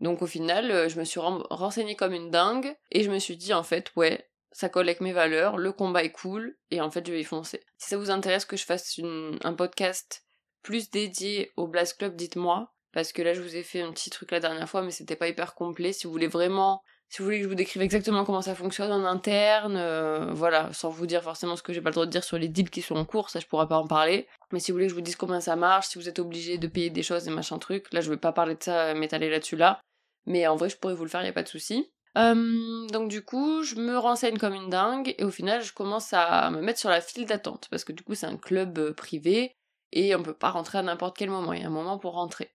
Donc 0.00 0.22
au 0.22 0.26
final, 0.26 0.70
euh, 0.70 0.88
je 0.88 0.98
me 0.98 1.04
suis 1.04 1.20
renseignée 1.20 1.94
comme 1.94 2.14
une 2.14 2.30
dingue 2.30 2.74
et 2.90 3.02
je 3.02 3.10
me 3.10 3.18
suis 3.18 3.36
dit 3.36 3.52
en 3.52 3.62
fait, 3.62 3.92
ouais, 3.96 4.30
ça 4.50 4.70
colle 4.70 4.88
avec 4.88 5.02
mes 5.02 5.12
valeurs, 5.12 5.58
le 5.58 5.72
combat 5.72 6.02
est 6.02 6.12
cool 6.12 6.56
et 6.70 6.80
en 6.80 6.90
fait 6.90 7.06
je 7.06 7.12
vais 7.12 7.20
y 7.20 7.24
foncer. 7.24 7.62
Si 7.76 7.90
ça 7.90 7.98
vous 7.98 8.10
intéresse 8.10 8.46
que 8.46 8.56
je 8.56 8.64
fasse 8.64 8.98
un 9.42 9.52
podcast 9.52 10.24
plus 10.62 10.90
dédié 10.90 11.52
au 11.56 11.66
Blast 11.66 11.98
Club, 11.98 12.16
dites-moi. 12.16 12.72
Parce 12.92 13.12
que 13.12 13.22
là 13.22 13.34
je 13.34 13.40
vous 13.40 13.56
ai 13.56 13.62
fait 13.62 13.80
un 13.80 13.92
petit 13.92 14.10
truc 14.10 14.30
la 14.30 14.40
dernière 14.40 14.68
fois 14.68 14.82
mais 14.82 14.90
c'était 14.90 15.16
pas 15.16 15.28
hyper 15.28 15.54
complet. 15.54 15.92
Si 15.92 16.06
vous 16.06 16.12
voulez 16.12 16.28
vraiment 16.28 16.82
si 17.10 17.18
vous 17.18 17.24
voulez 17.24 17.38
que 17.38 17.44
je 17.44 17.48
vous 17.48 17.56
décrive 17.56 17.82
exactement 17.82 18.24
comment 18.24 18.40
ça 18.40 18.54
fonctionne 18.54 18.92
en 18.92 19.04
interne, 19.04 19.76
euh, 19.76 20.32
voilà, 20.32 20.72
sans 20.72 20.90
vous 20.90 21.06
dire 21.06 21.24
forcément 21.24 21.56
ce 21.56 21.62
que 21.62 21.72
j'ai 21.72 21.80
pas 21.80 21.90
le 21.90 21.94
droit 21.94 22.06
de 22.06 22.10
dire 22.10 22.22
sur 22.22 22.38
les 22.38 22.46
deals 22.46 22.70
qui 22.70 22.82
sont 22.82 22.94
en 22.94 23.04
cours, 23.04 23.30
ça 23.30 23.40
je 23.40 23.46
pourrais 23.46 23.66
pas 23.66 23.78
en 23.78 23.86
parler. 23.88 24.28
Mais 24.52 24.60
si 24.60 24.70
vous 24.70 24.76
voulez 24.76 24.86
que 24.86 24.90
je 24.90 24.94
vous 24.94 25.00
dise 25.00 25.16
comment 25.16 25.40
ça 25.40 25.56
marche, 25.56 25.88
si 25.88 25.98
vous 25.98 26.08
êtes 26.08 26.20
obligé 26.20 26.56
de 26.56 26.68
payer 26.68 26.88
des 26.88 27.02
choses 27.02 27.26
et 27.26 27.32
machin 27.32 27.58
truc, 27.58 27.92
là 27.92 28.00
je 28.00 28.10
vais 28.10 28.16
pas 28.16 28.30
parler 28.30 28.54
de 28.54 28.62
ça, 28.62 28.94
m'étaler 28.94 29.28
là-dessus 29.28 29.56
là. 29.56 29.80
Mais 30.26 30.46
en 30.46 30.54
vrai, 30.54 30.68
je 30.68 30.76
pourrais 30.76 30.94
vous 30.94 31.02
le 31.02 31.10
faire, 31.10 31.24
y 31.24 31.28
a 31.28 31.32
pas 31.32 31.42
de 31.42 31.48
souci. 31.48 31.90
Euh, 32.16 32.86
donc 32.92 33.08
du 33.08 33.24
coup, 33.24 33.64
je 33.64 33.74
me 33.74 33.98
renseigne 33.98 34.38
comme 34.38 34.54
une 34.54 34.70
dingue 34.70 35.12
et 35.18 35.24
au 35.24 35.30
final, 35.32 35.62
je 35.62 35.72
commence 35.72 36.12
à 36.12 36.50
me 36.50 36.60
mettre 36.60 36.78
sur 36.78 36.90
la 36.90 37.00
file 37.00 37.26
d'attente 37.26 37.66
parce 37.72 37.82
que 37.82 37.92
du 37.92 38.04
coup, 38.04 38.14
c'est 38.14 38.26
un 38.26 38.36
club 38.36 38.78
euh, 38.78 38.92
privé 38.92 39.56
et 39.90 40.14
on 40.14 40.22
peut 40.22 40.32
pas 40.32 40.50
rentrer 40.50 40.78
à 40.78 40.82
n'importe 40.82 41.16
quel 41.16 41.30
moment. 41.30 41.52
Il 41.54 41.62
y 41.62 41.64
a 41.64 41.66
un 41.66 41.70
moment 41.70 41.98
pour 41.98 42.12
rentrer. 42.12 42.52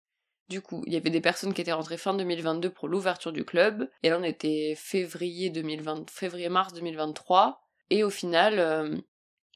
Du 0.50 0.60
coup, 0.60 0.82
il 0.88 0.92
y 0.92 0.96
avait 0.96 1.10
des 1.10 1.20
personnes 1.20 1.54
qui 1.54 1.60
étaient 1.60 1.72
rentrées 1.72 1.96
fin 1.96 2.12
2022 2.12 2.70
pour 2.70 2.88
l'ouverture 2.88 3.32
du 3.32 3.44
club 3.44 3.88
et 4.02 4.10
là, 4.10 4.18
on 4.18 4.24
était 4.24 4.74
février 4.76 5.48
2020, 5.48 6.10
février-mars 6.10 6.72
2023 6.72 7.62
et 7.90 8.02
au 8.02 8.10
final, 8.10 8.58
euh, 8.58 8.96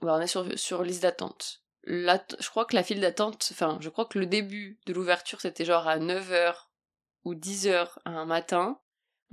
bah, 0.02 0.14
on 0.16 0.20
est 0.20 0.56
sur, 0.56 0.82
liste 0.84 1.02
d'attente. 1.02 1.64
je 1.84 2.48
crois 2.48 2.64
que 2.64 2.76
la 2.76 2.84
file 2.84 3.00
d'attente, 3.00 3.48
enfin, 3.50 3.76
je 3.80 3.88
crois 3.88 4.04
que 4.04 4.20
le 4.20 4.26
début 4.26 4.78
de 4.86 4.92
l'ouverture, 4.92 5.40
c'était 5.40 5.64
genre 5.64 5.88
à 5.88 5.98
9h 5.98 6.54
ou 7.24 7.34
10 7.34 7.66
heures 7.66 7.98
un 8.04 8.24
matin. 8.24 8.78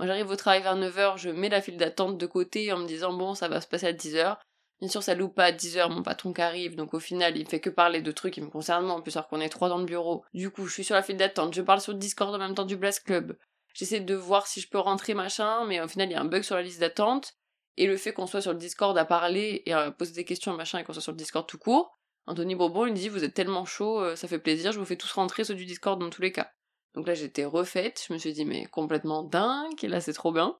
Moi 0.00 0.08
j'arrive 0.08 0.30
au 0.30 0.36
travail 0.36 0.62
vers 0.62 0.76
9h, 0.76 1.16
je 1.18 1.30
mets 1.30 1.48
la 1.48 1.62
file 1.62 1.76
d'attente 1.76 2.18
de 2.18 2.26
côté 2.26 2.72
en 2.72 2.78
me 2.78 2.88
disant 2.88 3.12
bon 3.12 3.36
ça 3.36 3.46
va 3.46 3.60
se 3.60 3.68
passer 3.68 3.86
à 3.86 3.92
10h. 3.92 4.36
Bien 4.82 4.90
sûr 4.90 5.02
ça 5.02 5.14
loupe 5.14 5.36
pas 5.36 5.44
à 5.44 5.52
10h 5.52 5.88
mon 5.90 6.02
patron 6.02 6.32
qui 6.32 6.42
arrive, 6.42 6.74
donc 6.74 6.92
au 6.92 6.98
final 6.98 7.38
il 7.38 7.48
fait 7.48 7.60
que 7.60 7.70
parler 7.70 8.02
de 8.02 8.10
trucs 8.10 8.34
qui 8.34 8.40
me 8.40 8.50
concernent 8.50 8.84
moi, 8.84 8.96
en 8.96 9.00
plus 9.00 9.16
alors 9.16 9.28
qu'on 9.28 9.40
est 9.40 9.48
trois 9.48 9.68
dans 9.68 9.78
le 9.78 9.84
bureau. 9.84 10.24
Du 10.34 10.50
coup 10.50 10.66
je 10.66 10.72
suis 10.74 10.82
sur 10.82 10.96
la 10.96 11.02
file 11.02 11.16
d'attente, 11.16 11.54
je 11.54 11.62
parle 11.62 11.80
sur 11.80 11.92
le 11.92 11.98
Discord 11.98 12.34
en 12.34 12.38
même 12.38 12.56
temps 12.56 12.64
du 12.64 12.76
Blast 12.76 13.04
Club. 13.04 13.38
J'essaie 13.74 14.00
de 14.00 14.14
voir 14.16 14.48
si 14.48 14.60
je 14.60 14.68
peux 14.68 14.80
rentrer 14.80 15.14
machin, 15.14 15.64
mais 15.66 15.80
au 15.80 15.86
final 15.86 16.08
il 16.08 16.12
y 16.12 16.16
a 16.16 16.20
un 16.20 16.24
bug 16.24 16.42
sur 16.42 16.56
la 16.56 16.62
liste 16.62 16.80
d'attente. 16.80 17.34
Et 17.76 17.86
le 17.86 17.96
fait 17.96 18.12
qu'on 18.12 18.26
soit 18.26 18.42
sur 18.42 18.52
le 18.52 18.58
Discord 18.58 18.98
à 18.98 19.04
parler 19.04 19.62
et 19.64 19.72
à 19.72 19.90
poser 19.92 20.12
des 20.12 20.24
questions 20.24 20.52
machin 20.52 20.80
et 20.80 20.84
qu'on 20.84 20.92
soit 20.92 21.00
sur 21.00 21.12
le 21.12 21.16
Discord 21.16 21.46
tout 21.46 21.58
court, 21.58 21.96
Anthony 22.26 22.54
Bourbon 22.54 22.86
il 22.86 22.92
dit 22.92 23.08
vous 23.08 23.22
êtes 23.24 23.34
tellement 23.34 23.64
chaud, 23.64 24.00
euh, 24.00 24.16
ça 24.16 24.28
fait 24.28 24.40
plaisir, 24.40 24.72
je 24.72 24.78
vous 24.80 24.84
fais 24.84 24.96
tous 24.96 25.12
rentrer 25.12 25.44
ceux 25.44 25.54
du 25.54 25.64
Discord 25.64 26.00
dans 26.00 26.10
tous 26.10 26.22
les 26.22 26.32
cas. 26.32 26.50
Donc 26.94 27.06
là, 27.06 27.14
j'étais 27.14 27.44
refaite, 27.44 28.04
je 28.06 28.12
me 28.12 28.18
suis 28.18 28.32
dit, 28.32 28.44
mais 28.44 28.66
complètement 28.66 29.22
dingue, 29.22 29.82
et 29.82 29.88
là, 29.88 30.00
c'est 30.00 30.12
trop 30.12 30.32
bien. 30.32 30.58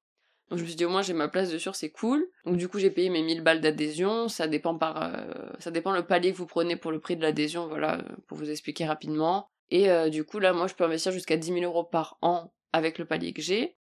Donc 0.51 0.59
je 0.59 0.65
me 0.65 0.69
suis 0.69 0.77
dit, 0.77 0.85
au 0.85 0.91
moins, 0.91 1.03
j'ai 1.03 1.15
ma 1.15 1.29
place 1.29 1.51
dessus, 1.51 1.71
c'est 1.73 1.91
cool. 1.91 2.27
Donc 2.45 2.57
du 2.57 2.69
coup, 2.69 2.79
j'ai 2.79 2.91
payé 2.91 3.09
mes 3.09 3.23
1000 3.23 3.43
balles 3.43 3.61
d'adhésion, 3.61 4.29
ça 4.29 4.47
dépend 4.47 4.77
par... 4.77 5.03
Euh, 5.03 5.25
ça 5.59 5.71
dépend 5.71 5.93
le 5.93 6.07
palier 6.07 6.33
que 6.33 6.37
vous 6.37 6.47
prenez 6.47 6.77
pour 6.77 6.93
le 6.93 7.01
prix 7.01 7.17
de 7.17 7.23
l'adhésion, 7.23 7.69
voilà, 7.69 8.05
pour 8.27 8.37
vous 8.37 8.51
expliquer 8.51 8.85
rapidement. 8.85 9.49
Et 9.73 9.91
euh, 9.91 10.11
du 10.11 10.25
coup, 10.25 10.39
là, 10.39 10.53
moi, 10.53 10.67
je 10.67 10.75
peux 10.75 10.85
investir 10.85 11.13
jusqu'à 11.13 11.39
10 11.39 11.55
000 11.55 11.65
euros 11.65 11.83
par 11.83 12.19
an 12.21 12.53
avec 12.75 12.99
le 12.99 13.07
palier 13.07 13.33
que 13.33 13.41
j'ai. 13.41 13.79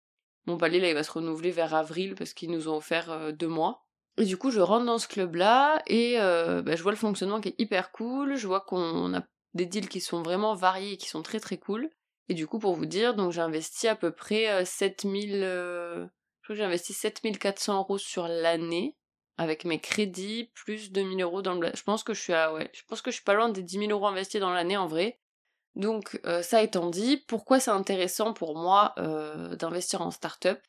Mon 0.45 0.57
palier, 0.57 0.81
là, 0.81 0.89
il 0.89 0.93
va 0.93 1.01
se 1.01 1.11
renouveler 1.11 1.49
vers 1.49 1.73
avril 1.73 2.13
parce 2.15 2.33
qu'ils 2.33 2.51
nous 2.51 2.67
ont 2.67 2.75
offert 2.75 3.09
euh, 3.09 3.31
deux 3.31 3.47
mois. 3.47 3.85
Et 4.17 4.25
du 4.25 4.35
coup, 4.35 4.51
je 4.51 4.59
rentre 4.59 4.85
dans 4.85 4.97
ce 4.97 5.07
club-là 5.07 5.81
et 5.87 6.19
euh, 6.19 6.61
bah, 6.61 6.75
je 6.75 6.83
vois 6.83 6.91
le 6.91 6.97
fonctionnement 6.97 7.39
qui 7.39 7.49
est 7.49 7.55
hyper 7.57 7.93
cool. 7.93 8.35
Je 8.35 8.47
vois 8.47 8.59
qu'on 8.59 9.13
a 9.13 9.23
des 9.53 9.65
deals 9.65 9.87
qui 9.87 10.01
sont 10.01 10.21
vraiment 10.21 10.55
variés 10.55 10.93
et 10.93 10.97
qui 10.97 11.07
sont 11.07 11.21
très 11.21 11.39
très 11.39 11.57
cool. 11.57 11.89
Et 12.27 12.33
du 12.33 12.47
coup, 12.47 12.59
pour 12.59 12.75
vous 12.75 12.85
dire, 12.85 13.15
donc 13.15 13.31
j'ai 13.31 13.39
investi 13.39 13.87
à 13.87 13.95
peu 13.95 14.11
près 14.11 14.65
7000... 14.65 16.09
j'ai 16.55 16.63
investi 16.63 16.93
7400 16.93 17.77
euros 17.77 17.97
sur 17.97 18.27
l'année 18.27 18.95
avec 19.37 19.65
mes 19.65 19.79
crédits 19.79 20.51
plus 20.53 20.91
2000 20.91 21.21
euros 21.21 21.41
dans 21.41 21.53
le... 21.53 21.69
Je 21.73 21.83
pense 21.83 22.03
que 22.03 22.13
je 22.13 22.21
suis 22.21 22.33
à... 22.33 22.53
Ouais, 22.53 22.69
je 22.73 22.81
pense 22.87 23.01
que 23.01 23.11
je 23.11 23.15
suis 23.15 23.23
pas 23.23 23.33
loin 23.33 23.49
des 23.49 23.63
10 23.63 23.79
000 23.79 23.91
euros 23.91 24.07
investis 24.07 24.41
dans 24.41 24.51
l'année 24.51 24.77
en 24.77 24.87
vrai. 24.87 25.19
Donc 25.75 26.19
euh, 26.25 26.41
ça 26.41 26.63
étant 26.63 26.89
dit, 26.89 27.17
pourquoi 27.27 27.59
c'est 27.59 27.71
intéressant 27.71 28.33
pour 28.33 28.57
moi 28.57 28.95
euh, 28.97 29.55
d'investir 29.55 30.01
en 30.01 30.09
start-up? 30.09 30.59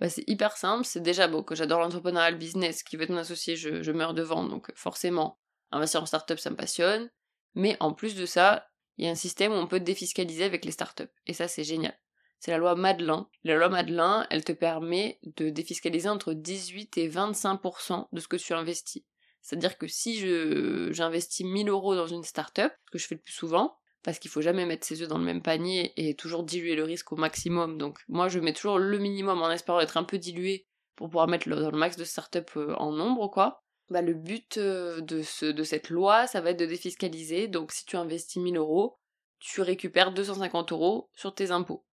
Bah, 0.00 0.08
C'est 0.08 0.28
hyper 0.28 0.56
simple, 0.56 0.84
c'est 0.84 1.02
déjà 1.02 1.28
beau 1.28 1.44
que 1.44 1.54
j'adore 1.54 1.78
l'entrepreneurial 1.78 2.36
business, 2.36 2.82
qui 2.82 2.96
veut 2.96 3.04
être 3.04 3.10
mon 3.10 3.18
associé, 3.18 3.54
je, 3.54 3.92
meurs 3.92 4.12
devant, 4.12 4.44
donc 4.44 4.72
forcément, 4.74 5.38
investir 5.70 6.02
en 6.02 6.06
start-up 6.06 6.40
ça 6.40 6.50
me 6.50 6.56
passionne. 6.56 7.10
Mais 7.54 7.76
en 7.78 7.92
plus 7.92 8.16
de 8.16 8.26
ça, 8.26 8.66
il 8.96 9.04
y 9.04 9.08
a 9.08 9.12
un 9.12 9.16
système 9.16 9.52
où 9.52 9.56
on 9.56 9.68
peut 9.68 9.80
défiscaliser 9.80 10.44
avec 10.44 10.64
les 10.64 10.72
start-up. 10.72 11.12
Et 11.26 11.32
ça 11.32 11.46
c'est 11.46 11.64
génial. 11.64 11.96
C'est 12.40 12.50
la 12.50 12.58
loi 12.58 12.74
Madelin. 12.74 13.28
La 13.44 13.54
loi 13.54 13.68
Madelin, 13.68 14.26
elle 14.30 14.44
te 14.44 14.52
permet 14.52 15.20
de 15.36 15.50
défiscaliser 15.50 16.08
entre 16.08 16.32
18 16.32 16.96
et 16.96 17.08
25% 17.08 18.08
de 18.10 18.20
ce 18.20 18.28
que 18.28 18.36
tu 18.36 18.54
investis. 18.54 19.04
C'est-à-dire 19.42 19.78
que 19.78 19.86
si 19.86 20.18
j'investis 20.92 21.46
1000 21.46 21.68
euros 21.68 21.94
dans 21.94 22.06
une 22.06 22.24
start-up, 22.24 22.72
ce 22.86 22.90
que 22.90 22.98
je 22.98 23.06
fais 23.06 23.14
le 23.14 23.20
plus 23.20 23.32
souvent, 23.32 23.76
parce 24.02 24.18
qu'il 24.18 24.30
faut 24.30 24.40
jamais 24.40 24.64
mettre 24.64 24.86
ses 24.86 25.02
œufs 25.02 25.08
dans 25.08 25.18
le 25.18 25.24
même 25.24 25.42
panier 25.42 25.92
et 25.96 26.14
toujours 26.14 26.42
diluer 26.42 26.74
le 26.74 26.84
risque 26.84 27.12
au 27.12 27.16
maximum. 27.16 27.76
Donc 27.76 27.98
moi 28.08 28.28
je 28.28 28.38
mets 28.38 28.54
toujours 28.54 28.78
le 28.78 28.98
minimum 28.98 29.42
en 29.42 29.50
espérant 29.50 29.80
être 29.80 29.98
un 29.98 30.04
peu 30.04 30.18
dilué 30.18 30.66
pour 30.96 31.08
pouvoir 31.08 31.28
mettre 31.28 31.48
le, 31.48 31.56
dans 31.56 31.70
le 31.70 31.78
max 31.78 31.96
de 31.96 32.04
startup 32.04 32.50
euh, 32.56 32.74
en 32.76 32.92
nombre 32.92 33.28
quoi. 33.28 33.62
Bah, 33.90 34.02
le 34.02 34.14
but 34.14 34.56
euh, 34.56 35.00
de, 35.00 35.50
de 35.52 35.62
cette 35.62 35.90
loi, 35.90 36.26
ça 36.26 36.40
va 36.40 36.50
être 36.50 36.60
de 36.60 36.66
défiscaliser. 36.66 37.48
Donc 37.48 37.72
si 37.72 37.84
tu 37.84 37.96
investis 37.96 38.42
1000 38.42 38.56
euros, 38.56 38.98
tu 39.40 39.60
récupères 39.60 40.12
250 40.12 40.72
euros 40.72 41.10
sur 41.12 41.34
tes 41.34 41.50
impôts. 41.50 41.84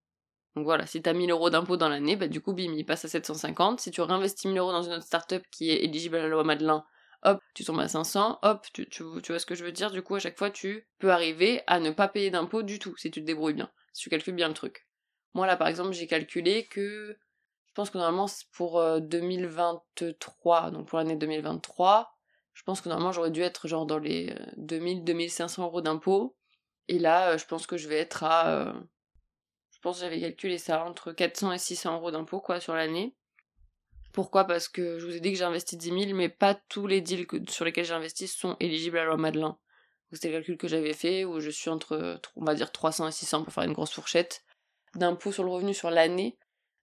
Donc 0.55 0.65
voilà, 0.65 0.87
si 0.87 1.01
t'as 1.01 1.13
1000 1.13 1.29
euros 1.29 1.49
d'impôts 1.49 1.77
dans 1.77 1.89
l'année, 1.89 2.15
bah 2.15 2.27
du 2.27 2.41
coup 2.41 2.53
bim, 2.53 2.73
il 2.75 2.85
passe 2.85 3.05
à 3.05 3.07
750. 3.07 3.79
Si 3.79 3.91
tu 3.91 4.01
réinvestis 4.01 4.47
1000 4.47 4.57
euros 4.57 4.71
dans 4.71 4.83
une 4.83 4.93
autre 4.93 5.03
startup 5.03 5.43
qui 5.51 5.69
est 5.69 5.83
éligible 5.83 6.15
à 6.15 6.23
la 6.23 6.27
loi 6.27 6.43
Madelin, 6.43 6.83
hop, 7.23 7.41
tu 7.53 7.63
tombes 7.63 7.79
à 7.79 7.87
500, 7.87 8.39
hop, 8.41 8.65
tu, 8.73 9.03
vois 9.03 9.39
ce 9.39 9.45
que 9.45 9.55
je 9.55 9.63
veux 9.63 9.71
dire, 9.71 9.91
du 9.91 10.01
coup 10.01 10.15
à 10.15 10.19
chaque 10.19 10.37
fois 10.37 10.49
tu 10.49 10.87
peux 10.99 11.11
arriver 11.11 11.61
à 11.67 11.79
ne 11.79 11.91
pas 11.91 12.07
payer 12.07 12.29
d'impôts 12.31 12.63
du 12.63 12.79
tout, 12.79 12.95
si 12.97 13.11
tu 13.11 13.21
te 13.21 13.25
débrouilles 13.25 13.53
bien, 13.53 13.69
si 13.93 14.03
tu 14.03 14.09
calcules 14.09 14.35
bien 14.35 14.47
le 14.47 14.53
truc. 14.53 14.87
Moi 15.33 15.47
là 15.47 15.57
par 15.57 15.67
exemple 15.67 15.91
j'ai 15.91 16.07
calculé 16.07 16.65
que, 16.67 17.17
je 17.67 17.73
pense 17.73 17.89
que 17.89 17.97
normalement 17.97 18.27
pour 18.53 18.81
2023, 19.01 20.67
euh, 20.67 20.71
donc 20.71 20.87
pour 20.87 20.97
l'année 20.97 21.15
2023, 21.15 22.13
je 22.53 22.63
pense 22.63 22.81
que 22.81 22.89
normalement 22.89 23.11
j'aurais 23.11 23.31
dû 23.31 23.41
être 23.41 23.67
genre 23.67 23.85
dans 23.85 23.99
les 23.99 24.33
2000-2500 24.57 25.61
euh, 25.61 25.63
euros 25.63 25.81
d'impôts, 25.81 26.35
et 26.87 26.99
là 26.99 27.31
euh, 27.31 27.37
je 27.37 27.45
pense 27.45 27.67
que 27.67 27.77
je 27.77 27.87
vais 27.87 27.97
être 27.97 28.23
à... 28.23 28.73
pense 29.87 30.01
j'avais 30.01 30.19
calculé 30.19 30.57
ça 30.57 30.83
entre 30.83 31.13
400 31.13 31.53
et 31.53 31.57
600 31.57 31.95
euros 31.95 32.11
d'impôts 32.11 32.41
quoi 32.41 32.59
sur 32.59 32.73
l'année. 32.73 33.15
Pourquoi? 34.11 34.43
Parce 34.43 34.67
que 34.67 34.99
je 34.99 35.05
vous 35.05 35.15
ai 35.15 35.21
dit 35.21 35.31
que 35.31 35.37
j'ai 35.37 35.45
investi 35.45 35.77
10 35.77 36.07
000, 36.07 36.13
mais 36.13 36.27
pas 36.27 36.55
tous 36.55 36.87
les 36.87 36.99
deals 36.99 37.25
sur 37.47 37.63
lesquels 37.63 37.85
j'ai 37.85 37.93
investi 37.93 38.27
sont 38.27 38.57
éligibles 38.59 38.97
à 38.97 39.01
la 39.01 39.07
loi 39.07 39.17
Madelin. 39.17 39.57
C'était 40.11 40.27
le 40.27 40.35
calcul 40.35 40.57
que 40.57 40.67
j'avais 40.67 40.93
fait, 40.93 41.23
où 41.23 41.39
je 41.39 41.49
suis 41.49 41.69
entre, 41.69 42.19
on 42.35 42.43
va 42.43 42.53
dire, 42.53 42.71
300 42.71 43.07
et 43.07 43.11
600 43.11 43.43
pour 43.43 43.53
faire 43.53 43.63
une 43.63 43.73
grosse 43.73 43.93
fourchette 43.93 44.43
d'impôts 44.95 45.31
sur 45.31 45.43
le 45.43 45.51
revenu 45.51 45.73
sur 45.73 45.89
l'année. 45.89 46.37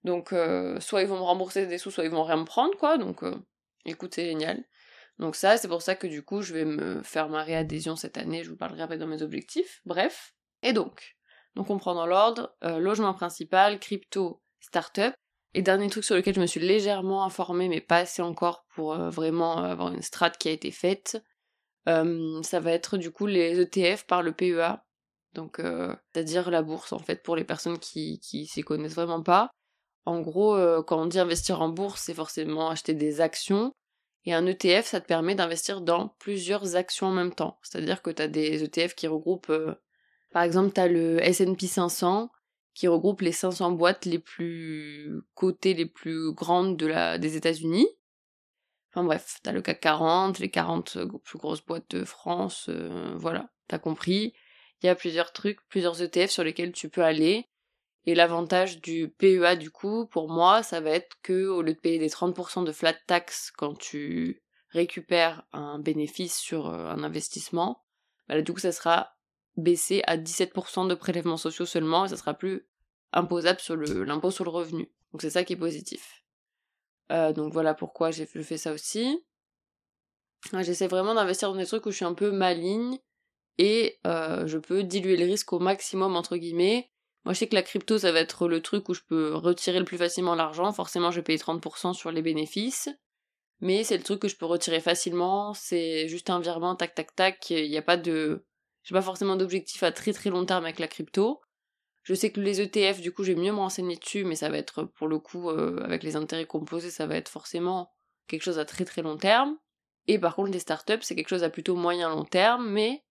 Donc, 0.04 0.32
euh, 0.32 0.80
soit 0.80 1.02
ils 1.02 1.08
vont 1.08 1.16
me 1.16 1.23
rembourser 1.23 1.66
des 1.66 1.76
sous, 1.76 1.90
soit 1.90 2.04
ils 2.04 2.11
vont 2.11 2.25
rien 2.25 2.37
me 2.37 2.44
prendre, 2.44 2.76
quoi. 2.78 2.96
Donc, 2.96 3.23
euh, 3.23 3.34
écoute, 3.84 4.14
c'est 4.14 4.26
génial. 4.26 4.64
Donc 5.18 5.37
ça, 5.37 5.58
c'est 5.58 5.68
pour 5.68 5.82
ça 5.82 5.94
que 5.94 6.06
du 6.06 6.23
coup, 6.23 6.40
je 6.40 6.54
vais 6.54 6.64
me 6.64 7.02
faire 7.02 7.28
ma 7.28 7.42
réadhésion 7.42 7.96
cette 7.96 8.16
année. 8.16 8.44
Je 8.44 8.50
vous 8.50 8.56
parlerai 8.56 8.82
après 8.82 8.99
dans 8.99 9.06
mes 9.06 9.23
objectifs. 9.23 9.80
Bref. 9.84 10.34
Et 10.62 10.73
donc, 10.73 11.16
donc 11.56 11.70
on 11.70 11.78
prend 11.78 11.94
dans 11.94 12.06
l'ordre 12.06 12.54
euh, 12.64 12.78
logement 12.78 13.14
principal, 13.14 13.78
crypto, 13.78 14.40
startup. 14.61 15.14
Et 15.56 15.62
dernier 15.62 15.88
truc 15.88 16.02
sur 16.02 16.16
lequel 16.16 16.34
je 16.34 16.40
me 16.40 16.46
suis 16.46 16.61
légèrement 16.61 17.25
informée, 17.25 17.68
mais 17.68 17.80
pas 17.80 17.99
assez 17.99 18.23
encore 18.23 18.66
pour 18.75 18.94
euh, 18.94 19.08
vraiment 19.08 19.58
avoir 19.58 19.92
une 19.92 20.02
strat 20.02 20.30
qui 20.30 20.49
a 20.49 20.52
été 20.52 20.73
faite, 20.73 21.23
euh, 21.88 22.42
ça 22.42 22.58
va 22.58 22.73
être 22.73 22.96
du 22.96 23.12
coup 23.12 23.26
les 23.26 23.61
ETF 23.61 24.04
par 24.06 24.23
le 24.23 24.32
PEA. 24.32 24.82
Donc, 25.34 25.61
c'est-à-dire 25.61 26.49
la 26.49 26.62
bourse 26.62 26.92
en 26.92 27.00
fait 27.00 27.20
pour 27.25 27.34
les 27.34 27.42
personnes 27.42 27.80
qui, 27.80 28.20
qui 28.20 28.46
s'y 28.46 28.62
connaissent 28.62 28.94
vraiment 28.94 29.20
pas. 29.20 29.50
En 30.04 30.20
gros, 30.20 30.56
quand 30.84 31.02
on 31.02 31.06
dit 31.06 31.18
investir 31.18 31.61
en 31.61 31.70
bourse, 31.70 32.02
c'est 32.02 32.14
forcément 32.14 32.70
acheter 32.70 32.94
des 32.94 33.20
actions. 33.20 33.73
Et 34.26 34.32
un 34.32 34.46
ETF, 34.46 34.87
ça 34.87 35.00
te 35.00 35.08
permet 35.08 35.34
d'investir 35.34 35.80
dans 35.80 36.14
plusieurs 36.20 36.76
actions 36.76 37.08
en 37.08 37.12
même 37.12 37.34
temps. 37.34 37.58
C'est-à-dire 37.62 38.00
que 38.00 38.11
tu 38.11 38.23
as 38.23 38.28
des 38.28 38.62
ETF 38.62 38.94
qui 38.94 39.08
regroupent, 39.08 39.50
par 40.34 40.42
exemple, 40.42 40.72
tu 40.74 40.80
as 40.80 40.88
le 40.88 41.20
SP 41.22 41.70
500 41.70 42.28
qui 42.74 42.88
regroupe 42.88 43.20
les 43.20 43.30
500 43.30 43.70
boîtes 43.70 44.04
les 44.04 44.18
plus 44.18 45.22
cotées, 45.34 45.74
les 45.74 45.86
plus 45.86 46.32
grandes 46.32 46.76
de 46.76 46.86
la, 46.86 47.18
des 47.18 47.36
États-Unis. 47.36 47.86
Enfin 48.90 49.04
bref, 49.04 49.38
t'as 49.44 49.52
le 49.52 49.62
CAC 49.62 49.78
40, 49.78 50.40
les 50.40 50.50
40 50.50 50.98
plus 51.22 51.38
grosses 51.38 51.64
boîtes 51.64 51.88
de 51.90 52.04
France, 52.04 52.66
euh, 52.68 53.14
voilà, 53.16 53.48
t'as 53.68 53.78
compris. 53.78 54.34
Il 54.82 54.86
y 54.86 54.88
a 54.88 54.96
plusieurs 54.96 55.32
trucs, 55.32 55.60
plusieurs 55.68 56.02
ETF 56.02 56.30
sur 56.30 56.42
lesquels 56.42 56.72
tu 56.72 56.88
peux 56.88 57.04
aller. 57.04 57.46
Et 58.04 58.16
l'avantage 58.16 58.80
du 58.80 59.10
PEA 59.10 59.54
du 59.56 59.70
coup, 59.70 60.06
pour 60.06 60.28
moi, 60.28 60.64
ça 60.64 60.80
va 60.80 60.90
être 60.90 61.16
que 61.22 61.46
au 61.46 61.62
lieu 61.62 61.74
de 61.74 61.78
payer 61.78 62.00
des 62.00 62.10
30% 62.10 62.64
de 62.64 62.72
flat 62.72 62.96
tax 63.06 63.52
quand 63.52 63.78
tu 63.78 64.42
récupères 64.70 65.44
un 65.52 65.78
bénéfice 65.78 66.36
sur 66.36 66.70
euh, 66.70 66.88
un 66.88 67.04
investissement, 67.04 67.84
bah 68.26 68.42
du 68.42 68.52
coup 68.52 68.58
ça 68.58 68.72
sera 68.72 69.13
baisser 69.56 70.02
à 70.06 70.16
17% 70.16 70.88
de 70.88 70.94
prélèvements 70.94 71.37
sociaux 71.37 71.66
seulement 71.66 72.04
et 72.04 72.08
ça 72.08 72.16
sera 72.16 72.34
plus 72.34 72.66
imposable 73.12 73.61
sur 73.61 73.76
l'impôt 73.76 74.30
sur 74.30 74.44
le 74.44 74.50
revenu. 74.50 74.90
Donc 75.12 75.23
c'est 75.23 75.30
ça 75.30 75.44
qui 75.44 75.52
est 75.52 75.56
positif. 75.56 76.25
Euh, 77.12 77.32
donc 77.32 77.52
voilà 77.52 77.75
pourquoi 77.75 78.11
je 78.11 78.25
fais 78.25 78.56
ça 78.56 78.73
aussi. 78.73 79.23
J'essaie 80.61 80.88
vraiment 80.88 81.14
d'investir 81.14 81.50
dans 81.50 81.58
des 81.58 81.66
trucs 81.66 81.87
où 81.87 81.90
je 81.90 81.96
suis 81.96 82.04
un 82.04 82.14
peu 82.14 82.30
maligne 82.30 82.99
et 83.58 83.99
euh, 84.06 84.46
je 84.46 84.58
peux 84.58 84.82
diluer 84.82 85.16
le 85.16 85.25
risque 85.25 85.52
au 85.52 85.58
maximum 85.58 86.16
entre 86.16 86.37
guillemets. 86.37 86.90
Moi 87.25 87.32
je 87.32 87.38
sais 87.38 87.49
que 87.49 87.54
la 87.54 87.62
crypto 87.62 87.99
ça 87.99 88.12
va 88.12 88.20
être 88.20 88.49
le 88.49 88.61
truc 88.61 88.88
où 88.88 88.94
je 88.94 89.00
peux 89.06 89.34
retirer 89.34 89.78
le 89.78 89.84
plus 89.84 89.96
facilement 89.96 90.34
l'argent, 90.34 90.73
forcément 90.73 91.11
je 91.11 91.16
vais 91.16 91.23
payer 91.23 91.38
30% 91.38 91.94
sur 91.94 92.11
les 92.11 92.20
bénéfices. 92.20 92.88
Mais 93.61 93.84
c'est 93.84 93.96
le 93.96 94.02
truc 94.02 94.20
que 94.20 94.28
je 94.28 94.37
peux 94.37 94.46
retirer 94.46 94.80
facilement, 94.80 95.54
c'est 95.54 96.08
juste 96.08 96.28
un 96.28 96.40
virement, 96.40 96.75
tac 96.75 96.94
tac 96.94 97.14
tac, 97.14 97.50
il 97.50 97.70
n'y 97.70 97.78
a 97.78 97.82
pas 97.82 97.96
de 97.96 98.44
j'ai 98.84 98.94
pas 98.94 99.02
forcément 99.02 99.36
d'objectif 99.36 99.82
à 99.82 99.92
très 99.92 100.12
très 100.12 100.30
long 100.30 100.44
terme 100.44 100.64
avec 100.64 100.78
la 100.78 100.88
crypto. 100.88 101.40
Je 102.02 102.14
sais 102.14 102.30
que 102.30 102.40
les 102.40 102.60
ETF, 102.60 103.00
du 103.00 103.12
coup, 103.12 103.24
j'ai 103.24 103.34
mieux 103.34 103.50
me 103.50 103.58
renseigner 103.58 103.96
dessus, 103.96 104.24
mais 104.24 104.36
ça 104.36 104.50
va 104.50 104.58
être 104.58 104.84
pour 104.84 105.08
le 105.08 105.18
coup, 105.18 105.48
euh, 105.48 105.82
avec 105.82 106.02
les 106.02 106.16
intérêts 106.16 106.44
composés, 106.44 106.90
ça 106.90 107.06
va 107.06 107.16
être 107.16 107.30
forcément 107.30 107.90
quelque 108.28 108.42
chose 108.42 108.58
à 108.58 108.66
très 108.66 108.84
très 108.84 109.00
long 109.02 109.16
terme. 109.16 109.56
Et 110.06 110.18
par 110.18 110.36
contre, 110.36 110.50
les 110.50 110.58
startups, 110.58 111.00
c'est 111.00 111.16
quelque 111.16 111.30
chose 111.30 111.44
à 111.44 111.50
plutôt 111.50 111.76
moyen 111.76 112.10
long 112.10 112.26
terme, 112.26 112.68
mais 112.68 113.02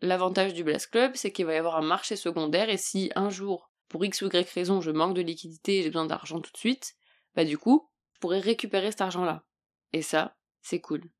l'avantage 0.00 0.54
du 0.54 0.62
Blast 0.62 0.90
Club, 0.90 1.12
c'est 1.16 1.32
qu'il 1.32 1.46
va 1.46 1.54
y 1.54 1.56
avoir 1.56 1.76
un 1.76 1.82
marché 1.82 2.14
secondaire, 2.14 2.70
et 2.70 2.76
si 2.76 3.10
un 3.16 3.28
jour, 3.28 3.72
pour 3.88 4.04
X 4.04 4.22
ou 4.22 4.26
Y 4.26 4.48
raison, 4.50 4.80
je 4.80 4.92
manque 4.92 5.14
de 5.14 5.22
liquidité 5.22 5.78
et 5.78 5.82
j'ai 5.82 5.90
besoin 5.90 6.06
d'argent 6.06 6.40
tout 6.40 6.52
de 6.52 6.58
suite, 6.58 6.94
bah 7.34 7.44
du 7.44 7.58
coup, 7.58 7.90
je 8.14 8.20
pourrais 8.20 8.40
récupérer 8.40 8.92
cet 8.92 9.00
argent-là. 9.00 9.44
Et 9.92 10.02
ça, 10.02 10.36
c'est 10.62 10.80
cool. 10.80 11.10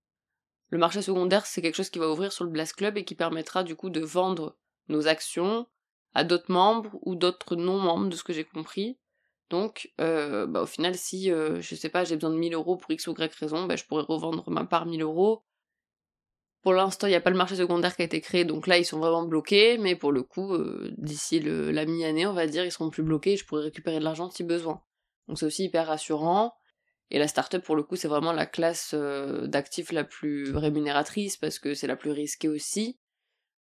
Le 0.71 0.79
marché 0.79 1.03
secondaire, 1.03 1.47
c'est 1.47 1.63
quelque 1.63 1.77
chose 1.77 1.91
qui 1.91 1.99
va 1.99 2.11
ouvrir 2.11 2.33
sur 2.33 2.45
le 2.45 2.51
Blast 2.51 2.75
Club 2.75 2.99
et 2.99 3.05
qui 3.05 3.15
permettra 3.15 3.63
du 3.65 3.75
coup 3.75 3.91
de 3.91 4.01
vendre 4.01 4.57
nos 4.89 5.09
actions 5.09 5.67
à 6.15 6.25
d'autres 6.25 6.53
membres 6.53 6.99
ou 7.03 7.15
d'autres 7.15 7.57
non-membres 7.57 8.09
de 8.09 8.17
ce 8.17 8.25
que 8.25 8.33
j'ai 8.33 8.45
compris. 8.45 8.99
Donc, 9.51 9.93
euh, 10.01 10.47
bah, 10.47 10.63
au 10.63 10.67
final, 10.67 10.95
si, 10.95 11.31
euh, 11.31 11.61
je 11.63 11.75
sais 11.75 11.89
pas, 11.89 12.05
j'ai 12.05 12.17
besoin 12.17 12.31
de 12.31 12.37
1000 12.37 12.55
euros 12.55 12.77
pour 12.77 12.91
X 12.91 13.07
ou 13.07 13.13
Y 13.13 13.35
raison, 13.35 13.65
bah, 13.65 13.77
je 13.77 13.85
pourrais 13.85 14.03
revendre 14.03 14.49
ma 14.51 14.65
part 14.65 14.85
1000 14.85 15.03
euros. 15.03 15.43
Pour 16.63 16.75
l'instant, 16.75 17.07
il 17.07 17.11
n'y 17.11 17.17
a 17.17 17.21
pas 17.21 17.31
le 17.31 17.37
marché 17.37 17.57
secondaire 17.57 17.97
qui 17.97 18.03
a 18.03 18.05
été 18.05 18.21
créé, 18.21 18.45
donc 18.45 18.67
là, 18.67 18.79
ils 18.79 18.85
sont 18.85 18.99
vraiment 18.99 19.25
bloqués, 19.25 19.79
mais 19.79 19.97
pour 19.97 20.13
le 20.13 20.23
coup, 20.23 20.55
euh, 20.55 20.93
d'ici 20.99 21.41
la 21.41 21.87
mi-année, 21.87 22.27
on 22.27 22.35
va 22.35 22.47
dire, 22.47 22.65
ils 22.65 22.73
seront 22.73 22.91
plus 22.91 23.03
bloqués 23.03 23.33
et 23.33 23.37
je 23.37 23.47
pourrais 23.47 23.63
récupérer 23.63 24.01
de 24.01 24.05
l'argent 24.05 24.29
si 24.29 24.45
besoin. 24.45 24.83
Donc 25.29 25.39
c'est 25.39 25.47
aussi 25.47 25.65
hyper 25.65 25.87
rassurant. 25.87 26.58
Et 27.11 27.19
la 27.19 27.29
startup, 27.29 27.63
pour 27.63 27.77
le 27.77 27.83
coup, 27.83 27.97
c'est 27.97 28.09
vraiment 28.09 28.33
la 28.33 28.47
classe 28.47 28.91
euh, 28.95 29.47
d'actifs 29.47 29.93
la 29.93 30.05
plus 30.05 30.55
rémunératrice 30.55 31.37
parce 31.37 31.59
que 31.59 31.75
c'est 31.75 31.87
la 31.87 31.97
plus 31.97 32.11
risquée 32.11 32.49
aussi. 32.49 32.99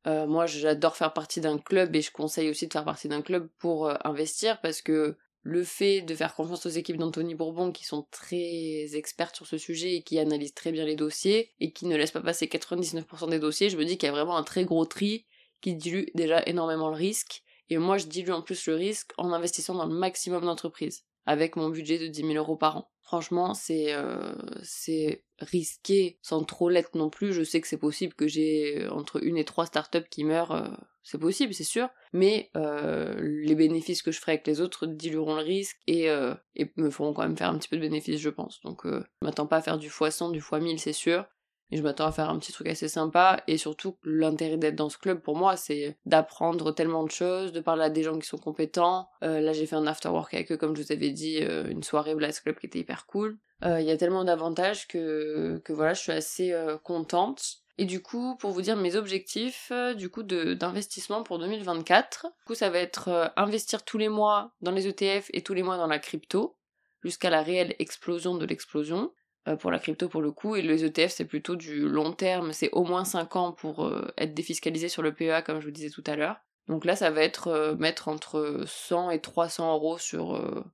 Euh, 0.07 0.27
moi, 0.27 0.45
j'adore 0.45 0.97
faire 0.97 1.13
partie 1.13 1.41
d'un 1.41 1.57
club 1.57 1.95
et 1.95 2.01
je 2.01 2.11
conseille 2.11 2.49
aussi 2.49 2.67
de 2.67 2.73
faire 2.73 2.85
partie 2.85 3.07
d'un 3.07 3.21
club 3.21 3.49
pour 3.59 3.87
euh, 3.87 3.95
investir 4.03 4.61
parce 4.61 4.81
que 4.81 5.17
le 5.41 5.63
fait 5.63 6.01
de 6.01 6.15
faire 6.15 6.33
confiance 6.33 6.65
aux 6.65 6.69
équipes 6.69 6.97
d'Anthony 6.97 7.35
Bourbon 7.35 7.71
qui 7.71 7.85
sont 7.85 8.07
très 8.09 8.95
expertes 8.95 9.35
sur 9.35 9.45
ce 9.45 9.59
sujet 9.59 9.95
et 9.95 10.01
qui 10.01 10.17
analysent 10.17 10.55
très 10.55 10.71
bien 10.71 10.85
les 10.85 10.95
dossiers 10.95 11.51
et 11.59 11.71
qui 11.71 11.85
ne 11.85 11.95
laissent 11.95 12.11
pas 12.11 12.21
passer 12.21 12.47
99% 12.47 13.29
des 13.29 13.37
dossiers, 13.37 13.69
je 13.69 13.77
me 13.77 13.85
dis 13.85 13.99
qu'il 13.99 14.07
y 14.07 14.09
a 14.09 14.11
vraiment 14.11 14.37
un 14.37 14.43
très 14.43 14.65
gros 14.65 14.85
tri 14.85 15.27
qui 15.61 15.75
dilue 15.75 16.05
déjà 16.15 16.41
énormément 16.47 16.89
le 16.89 16.95
risque. 16.95 17.43
Et 17.69 17.77
moi, 17.77 17.97
je 17.97 18.07
dilue 18.07 18.31
en 18.31 18.41
plus 18.41 18.67
le 18.67 18.75
risque 18.75 19.11
en 19.17 19.31
investissant 19.33 19.75
dans 19.75 19.85
le 19.85 19.95
maximum 19.95 20.45
d'entreprises, 20.45 21.03
avec 21.25 21.55
mon 21.55 21.69
budget 21.69 21.97
de 21.99 22.07
10 22.07 22.21
000 22.21 22.33
euros 22.33 22.55
par 22.55 22.77
an. 22.77 22.91
Franchement, 23.01 23.53
c'est 23.53 23.93
euh, 23.93 24.33
c'est 24.63 25.23
risqué 25.39 26.17
sans 26.23 26.43
trop 26.43 26.69
l'être 26.69 26.95
non 26.95 27.11
plus. 27.11 27.33
Je 27.33 27.43
sais 27.43 27.61
que 27.61 27.67
c'est 27.67 27.77
possible 27.77 28.15
que 28.15 28.27
j'ai 28.27 28.87
entre 28.89 29.23
une 29.23 29.37
et 29.37 29.45
trois 29.45 29.67
startups 29.67 30.09
qui 30.09 30.23
meurent. 30.23 30.53
Euh, 30.53 30.67
c'est 31.03 31.19
possible, 31.19 31.53
c'est 31.53 31.63
sûr. 31.63 31.89
Mais 32.13 32.49
euh, 32.57 33.13
les 33.21 33.53
bénéfices 33.53 34.01
que 34.01 34.11
je 34.11 34.19
ferai 34.19 34.33
avec 34.33 34.47
les 34.47 34.59
autres 34.59 34.87
dilueront 34.87 35.35
le 35.35 35.43
risque 35.43 35.77
et, 35.85 36.07
et 36.55 36.71
me 36.77 36.89
feront 36.89 37.13
quand 37.13 37.21
même 37.21 37.37
faire 37.37 37.49
un 37.49 37.57
petit 37.59 37.69
peu 37.69 37.75
de 37.75 37.81
bénéfices, 37.81 38.19
je 38.19 38.29
pense. 38.29 38.59
Donc, 38.61 38.81
je 38.85 39.03
m'attends 39.21 39.45
pas 39.45 39.57
à 39.57 39.61
faire 39.61 39.77
du 39.77 39.89
x100, 39.89 40.31
du 40.31 40.39
x1000, 40.39 40.79
c'est 40.79 40.93
sûr. 40.93 41.25
Et 41.71 41.77
je 41.77 41.83
m'attends 41.83 42.05
à 42.05 42.11
faire 42.11 42.29
un 42.29 42.37
petit 42.37 42.51
truc 42.51 42.67
assez 42.67 42.87
sympa. 42.87 43.41
Et 43.47 43.57
surtout, 43.57 43.97
l'intérêt 44.03 44.57
d'être 44.57 44.75
dans 44.75 44.89
ce 44.89 44.97
club 44.97 45.21
pour 45.21 45.35
moi, 45.35 45.57
c'est 45.57 45.97
d'apprendre 46.05 46.71
tellement 46.71 47.03
de 47.03 47.11
choses, 47.11 47.51
de 47.51 47.59
parler 47.59 47.83
à 47.83 47.89
des 47.89 48.03
gens 48.03 48.17
qui 48.19 48.27
sont 48.27 48.37
compétents. 48.37 49.09
Euh, 49.23 49.39
là, 49.39 49.53
j'ai 49.53 49.65
fait 49.65 49.75
un 49.75 49.87
after 49.87 50.09
work 50.09 50.33
avec 50.33 50.51
eux, 50.51 50.57
comme 50.57 50.75
je 50.75 50.83
vous 50.83 50.91
avais 50.91 51.09
dit, 51.09 51.39
euh, 51.41 51.67
une 51.69 51.83
soirée 51.83 52.15
Blast 52.15 52.41
Club 52.41 52.59
qui 52.59 52.67
était 52.67 52.79
hyper 52.79 53.05
cool. 53.07 53.37
Euh, 53.63 53.81
il 53.81 53.87
y 53.87 53.91
a 53.91 53.97
tellement 53.97 54.23
d'avantages 54.23 54.87
que, 54.87 55.61
que 55.63 55.73
voilà, 55.73 55.93
je 55.93 56.01
suis 56.01 56.11
assez 56.11 56.55
contente. 56.83 57.57
Et 57.77 57.85
du 57.85 58.01
coup, 58.01 58.37
pour 58.37 58.51
vous 58.51 58.61
dire 58.61 58.77
mes 58.77 58.95
objectifs, 58.95 59.71
du 59.97 60.09
coup, 60.09 60.23
d'investissement 60.23 61.23
pour 61.23 61.39
2024, 61.39 62.27
du 62.27 62.45
coup, 62.45 62.55
ça 62.55 62.69
va 62.69 62.79
être 62.79 63.33
investir 63.35 63.83
tous 63.83 63.97
les 63.97 64.07
mois 64.07 64.53
dans 64.61 64.71
les 64.71 64.87
ETF 64.87 65.29
et 65.33 65.41
tous 65.41 65.53
les 65.53 65.63
mois 65.63 65.77
dans 65.77 65.87
la 65.87 65.99
crypto, 65.99 66.55
jusqu'à 67.03 67.29
la 67.29 67.41
réelle 67.41 67.75
explosion 67.79 68.35
de 68.35 68.45
l'explosion. 68.45 69.11
Euh, 69.47 69.55
pour 69.55 69.69
la 69.69 69.77
crypto 69.77 70.09
pour 70.09 70.21
le 70.21 70.31
coup, 70.31 70.55
et 70.55 70.63
les 70.63 70.83
ETF 70.83 71.11
c'est 71.11 71.25
plutôt 71.25 71.55
du 71.55 71.87
long 71.87 72.13
terme, 72.13 72.51
c'est 72.51 72.71
au 72.71 72.83
moins 72.83 73.05
5 73.05 73.35
ans 73.35 73.51
pour 73.51 73.85
euh, 73.85 74.11
être 74.17 74.33
défiscalisé 74.33 74.89
sur 74.89 75.03
le 75.03 75.13
PEA 75.13 75.43
comme 75.45 75.59
je 75.59 75.65
vous 75.65 75.71
disais 75.71 75.91
tout 75.91 76.03
à 76.07 76.15
l'heure. 76.15 76.37
Donc 76.67 76.83
là 76.83 76.95
ça 76.95 77.11
va 77.11 77.21
être 77.21 77.49
euh, 77.49 77.75
mettre 77.75 78.07
entre 78.07 78.63
100 78.65 79.11
et 79.11 79.21
300 79.21 79.73
euros 79.73 79.99
sur 79.99 80.65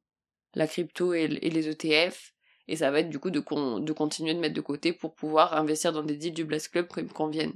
la 0.54 0.68
crypto 0.68 1.14
et, 1.14 1.28
les 1.28 1.68
ETF, 1.68 2.34
et 2.70 2.78
ça 2.78 2.92
va 2.92 3.00
être 3.00 3.10
du 3.10 3.20
coup 3.20 3.30
de, 3.30 3.40
de, 3.80 3.94
continuer 3.94 4.34
de 4.34 4.40
mettre 4.40 4.56
de 4.56 4.62
côté 4.62 4.94
pour 4.94 5.16
pouvoir 5.16 5.54
investir 5.54 5.92
dans 5.92 6.04
des 6.04 6.16
deals 6.16 6.34
du 6.34 6.46
Blast 6.46 6.70
Club 6.70 6.88
qui 6.88 7.02
me 7.02 7.10
conviennent. 7.10 7.54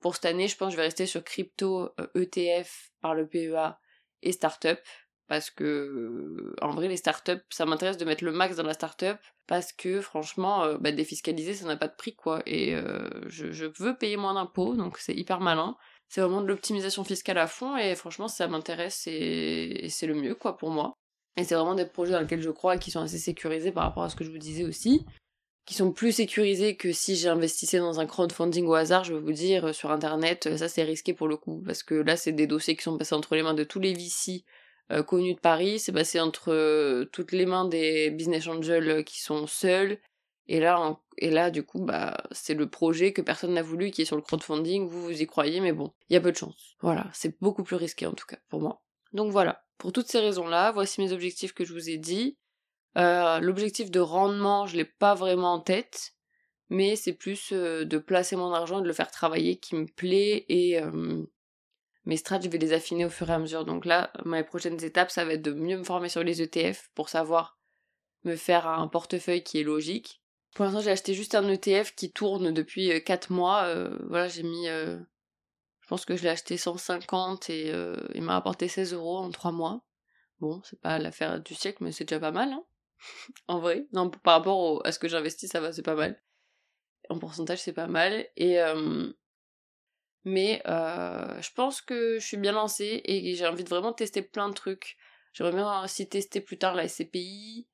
Pour 0.00 0.16
cette 0.16 0.26
année 0.26 0.48
je 0.48 0.56
pense 0.56 0.68
que 0.68 0.72
je 0.72 0.76
vais 0.76 0.82
rester 0.82 1.06
sur 1.06 1.24
crypto, 1.24 1.88
ETF 2.14 2.90
par 3.00 3.14
le 3.14 3.26
PEA 3.26 3.78
et 4.20 4.32
startup, 4.32 4.80
parce 5.28 5.50
que 5.50 6.54
en 6.62 6.70
vrai 6.70 6.88
les 6.88 6.96
startups 6.96 7.44
ça 7.50 7.66
m'intéresse 7.66 7.98
de 7.98 8.04
mettre 8.04 8.24
le 8.24 8.32
max 8.32 8.56
dans 8.56 8.62
la 8.62 8.72
startup 8.72 9.18
parce 9.46 9.72
que 9.72 10.00
franchement 10.00 10.64
euh, 10.64 10.78
bah, 10.78 10.90
défiscaliser 10.90 11.54
ça 11.54 11.66
n'a 11.66 11.76
pas 11.76 11.88
de 11.88 11.94
prix 11.94 12.14
quoi. 12.16 12.42
Et 12.46 12.74
euh, 12.74 13.08
je, 13.28 13.66
veux 13.78 13.96
payer 13.96 14.16
moins 14.16 14.34
d'impôts 14.34 14.74
donc 14.74 14.98
c'est 14.98 15.14
hyper 15.14 15.40
malin. 15.40 15.76
C'est 16.08 16.22
vraiment 16.22 16.40
de 16.40 16.46
l'optimisation 16.46 17.04
fiscale 17.04 17.38
à 17.38 17.46
fond 17.46 17.76
et 17.76 17.94
franchement 17.94 18.28
ça 18.28 18.48
m'intéresse 18.48 19.06
et, 19.06 19.86
c'est 19.90 20.06
le 20.06 20.14
mieux 20.14 20.34
quoi 20.34 20.56
pour 20.56 20.70
moi. 20.70 20.94
Et 21.36 21.44
c'est 21.44 21.54
vraiment 21.54 21.74
des 21.74 21.86
projets 21.86 22.12
dans 22.12 22.20
lesquels 22.20 22.42
je 22.42 22.50
crois 22.50 22.78
qui 22.78 22.90
sont 22.90 23.00
assez 23.00 23.18
sécurisés 23.18 23.70
par 23.70 23.84
rapport 23.84 24.02
à 24.02 24.08
ce 24.08 24.16
que 24.16 24.24
je 24.24 24.30
vous 24.30 24.38
disais 24.38 24.64
aussi 24.64 25.04
qui 25.66 25.74
sont 25.74 25.92
plus 25.92 26.12
sécurisés 26.12 26.76
que 26.76 26.92
si 26.92 27.14
j'investissais 27.14 27.78
dans 27.78 28.00
un 28.00 28.06
crowdfunding 28.06 28.64
au 28.64 28.72
hasard, 28.72 29.04
je 29.04 29.12
veux 29.12 29.20
vous 29.20 29.32
dire, 29.32 29.74
sur 29.74 29.90
internet, 29.90 30.56
ça 30.56 30.66
c'est 30.66 30.82
risqué 30.82 31.12
pour 31.12 31.28
le 31.28 31.36
coup, 31.36 31.62
parce 31.66 31.82
que 31.82 31.94
là 31.94 32.16
c'est 32.16 32.32
des 32.32 32.46
dossiers 32.46 32.74
qui 32.74 32.82
sont 32.82 32.96
passés 32.96 33.14
entre 33.14 33.34
les 33.34 33.42
mains 33.42 33.52
de 33.52 33.64
tous 33.64 33.78
les 33.78 33.92
VC 33.92 34.46
euh, 34.90 35.02
connu 35.02 35.34
de 35.34 35.40
Paris, 35.40 35.78
c'est 35.78 35.92
passé 35.92 36.18
entre 36.18 36.50
euh, 36.52 37.04
toutes 37.12 37.32
les 37.32 37.44
mains 37.44 37.66
des 37.66 38.10
business 38.10 38.46
angels 38.46 38.88
euh, 38.88 39.02
qui 39.02 39.20
sont 39.20 39.46
seuls. 39.46 39.98
Et 40.46 40.60
là, 40.60 40.98
et 41.18 41.30
là, 41.30 41.50
du 41.50 41.62
coup, 41.62 41.80
bah, 41.80 42.16
c'est 42.30 42.54
le 42.54 42.70
projet 42.70 43.12
que 43.12 43.20
personne 43.20 43.52
n'a 43.52 43.62
voulu 43.62 43.90
qui 43.90 44.02
est 44.02 44.06
sur 44.06 44.16
le 44.16 44.22
crowdfunding. 44.22 44.88
Vous, 44.88 45.02
vous 45.02 45.22
y 45.22 45.26
croyez, 45.26 45.60
mais 45.60 45.72
bon, 45.72 45.92
il 46.08 46.14
y 46.14 46.16
a 46.16 46.22
peu 46.22 46.32
de 46.32 46.36
chance. 46.36 46.76
Voilà, 46.80 47.06
c'est 47.12 47.38
beaucoup 47.42 47.64
plus 47.64 47.76
risqué 47.76 48.06
en 48.06 48.14
tout 48.14 48.26
cas 48.26 48.38
pour 48.48 48.62
moi. 48.62 48.80
Donc 49.12 49.30
voilà, 49.30 49.62
pour 49.76 49.92
toutes 49.92 50.08
ces 50.08 50.20
raisons-là, 50.20 50.72
voici 50.72 51.02
mes 51.02 51.12
objectifs 51.12 51.52
que 51.52 51.66
je 51.66 51.74
vous 51.74 51.90
ai 51.90 51.98
dit. 51.98 52.38
L'objectif 52.96 53.90
de 53.92 54.00
rendement, 54.00 54.66
je 54.66 54.76
l'ai 54.76 54.84
pas 54.84 55.14
vraiment 55.14 55.52
en 55.52 55.60
tête, 55.60 56.14
mais 56.68 56.96
c'est 56.96 57.12
plus 57.12 57.52
de 57.52 57.98
placer 57.98 58.34
mon 58.34 58.52
argent 58.52 58.80
et 58.80 58.82
de 58.82 58.88
le 58.88 58.92
faire 58.92 59.10
travailler 59.10 59.56
qui 59.56 59.76
me 59.76 59.86
plaît 59.86 60.46
et 60.48 60.80
mes 62.08 62.16
strats, 62.16 62.40
je 62.40 62.48
vais 62.48 62.56
les 62.56 62.72
affiner 62.72 63.04
au 63.04 63.10
fur 63.10 63.28
et 63.28 63.34
à 63.34 63.38
mesure. 63.38 63.66
Donc 63.66 63.84
là, 63.84 64.10
mes 64.24 64.42
prochaines 64.42 64.82
étapes, 64.82 65.10
ça 65.10 65.26
va 65.26 65.34
être 65.34 65.42
de 65.42 65.52
mieux 65.52 65.76
me 65.76 65.84
former 65.84 66.08
sur 66.08 66.24
les 66.24 66.40
ETF 66.40 66.88
pour 66.94 67.10
savoir 67.10 67.58
me 68.24 68.34
faire 68.34 68.66
un 68.66 68.88
portefeuille 68.88 69.44
qui 69.44 69.60
est 69.60 69.62
logique. 69.62 70.22
Pour 70.54 70.64
l'instant, 70.64 70.80
j'ai 70.80 70.90
acheté 70.90 71.12
juste 71.12 71.34
un 71.34 71.46
ETF 71.46 71.94
qui 71.94 72.10
tourne 72.10 72.50
depuis 72.50 73.04
4 73.04 73.30
euh, 73.30 73.34
mois. 73.34 73.64
Euh, 73.64 73.98
voilà, 74.08 74.26
j'ai 74.26 74.42
mis... 74.42 74.68
Euh, 74.68 74.98
je 75.82 75.88
pense 75.88 76.06
que 76.06 76.16
je 76.16 76.22
l'ai 76.22 76.30
acheté 76.30 76.56
150 76.56 77.50
et 77.50 77.74
il 78.14 78.22
m'a 78.22 78.36
apporté 78.36 78.68
16 78.68 78.94
euros 78.94 79.18
en 79.18 79.30
3 79.30 79.52
mois. 79.52 79.82
Bon, 80.40 80.62
c'est 80.64 80.80
pas 80.80 80.98
l'affaire 80.98 81.40
du 81.40 81.54
siècle, 81.54 81.84
mais 81.84 81.92
c'est 81.92 82.04
déjà 82.04 82.20
pas 82.20 82.32
mal, 82.32 82.52
hein 82.52 82.64
En 83.48 83.58
vrai. 83.58 83.86
Non, 83.92 84.08
par 84.08 84.38
rapport 84.38 84.80
à 84.86 84.92
ce 84.92 84.98
que 84.98 85.08
j'investis, 85.08 85.50
ça 85.50 85.60
va, 85.60 85.72
c'est 85.72 85.82
pas 85.82 85.94
mal. 85.94 86.22
En 87.10 87.18
pourcentage, 87.18 87.60
c'est 87.60 87.72
pas 87.74 87.86
mal. 87.86 88.26
Et 88.36 88.58
mais 90.28 90.62
euh, 90.66 91.40
je 91.40 91.50
pense 91.54 91.80
que 91.80 92.18
je 92.18 92.26
suis 92.26 92.36
bien 92.36 92.52
lancée 92.52 93.00
et 93.04 93.34
j'ai 93.34 93.46
envie 93.46 93.64
de 93.64 93.68
vraiment 93.68 93.94
tester 93.94 94.20
plein 94.20 94.50
de 94.50 94.54
trucs. 94.54 94.98
J'aimerais 95.32 95.54
bien 95.54 95.82
aussi 95.82 96.06
tester 96.06 96.42
plus 96.42 96.58
tard 96.58 96.74
la 96.74 96.86
SCPI. 96.86 97.66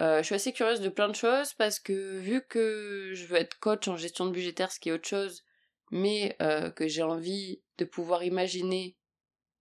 Euh, 0.00 0.18
je 0.18 0.24
suis 0.24 0.34
assez 0.34 0.52
curieuse 0.52 0.80
de 0.80 0.88
plein 0.88 1.08
de 1.08 1.14
choses 1.14 1.54
parce 1.54 1.78
que 1.78 2.18
vu 2.18 2.44
que 2.44 3.12
je 3.14 3.26
veux 3.26 3.36
être 3.36 3.58
coach 3.60 3.86
en 3.86 3.96
gestion 3.96 4.26
de 4.26 4.32
budgétaire, 4.32 4.72
ce 4.72 4.80
qui 4.80 4.88
est 4.88 4.92
autre 4.92 5.08
chose, 5.08 5.44
mais 5.92 6.36
euh, 6.42 6.70
que 6.70 6.88
j'ai 6.88 7.04
envie 7.04 7.62
de 7.78 7.84
pouvoir 7.84 8.24
imaginer 8.24 8.96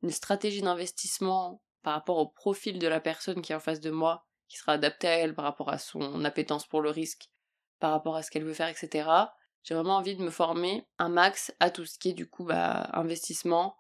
une 0.01 0.09
stratégie 0.09 0.63
d'investissement 0.63 1.61
par 1.83 1.93
rapport 1.93 2.17
au 2.17 2.27
profil 2.27 2.79
de 2.79 2.87
la 2.87 2.99
personne 2.99 3.43
qui 3.43 3.51
est 3.51 3.55
en 3.55 3.59
face 3.59 3.81
de 3.81 3.91
moi, 3.91 4.25
qui 4.47 4.57
sera 4.57 4.73
adaptée 4.73 5.07
à 5.07 5.17
elle 5.17 5.35
par 5.35 5.45
rapport 5.45 5.69
à 5.69 5.77
son 5.77 6.25
appétence 6.25 6.65
pour 6.65 6.81
le 6.81 6.89
risque, 6.89 7.29
par 7.79 7.91
rapport 7.91 8.15
à 8.15 8.23
ce 8.23 8.31
qu'elle 8.31 8.45
veut 8.45 8.53
faire, 8.53 8.67
etc. 8.67 9.07
J'ai 9.63 9.75
vraiment 9.75 9.97
envie 9.97 10.15
de 10.15 10.23
me 10.23 10.29
former 10.29 10.85
un 10.97 11.09
max 11.09 11.53
à 11.59 11.69
tout 11.69 11.85
ce 11.85 11.99
qui 11.99 12.09
est 12.09 12.13
du 12.13 12.27
coup 12.27 12.43
bah, 12.43 12.89
investissement, 12.93 13.77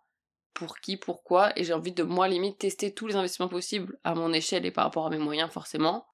pour 0.53 0.79
qui, 0.79 0.97
pourquoi, 0.97 1.57
et 1.57 1.63
j'ai 1.63 1.73
envie 1.73 1.91
de 1.91 2.03
moi 2.03 2.27
limite 2.27 2.59
tester 2.59 2.93
tous 2.93 3.07
les 3.07 3.15
investissements 3.15 3.47
possibles 3.47 3.99
à 4.03 4.13
mon 4.13 4.33
échelle 4.33 4.65
et 4.65 4.71
par 4.71 4.83
rapport 4.85 5.07
à 5.07 5.09
mes 5.09 5.17
moyens 5.17 5.49
forcément. 5.49 6.05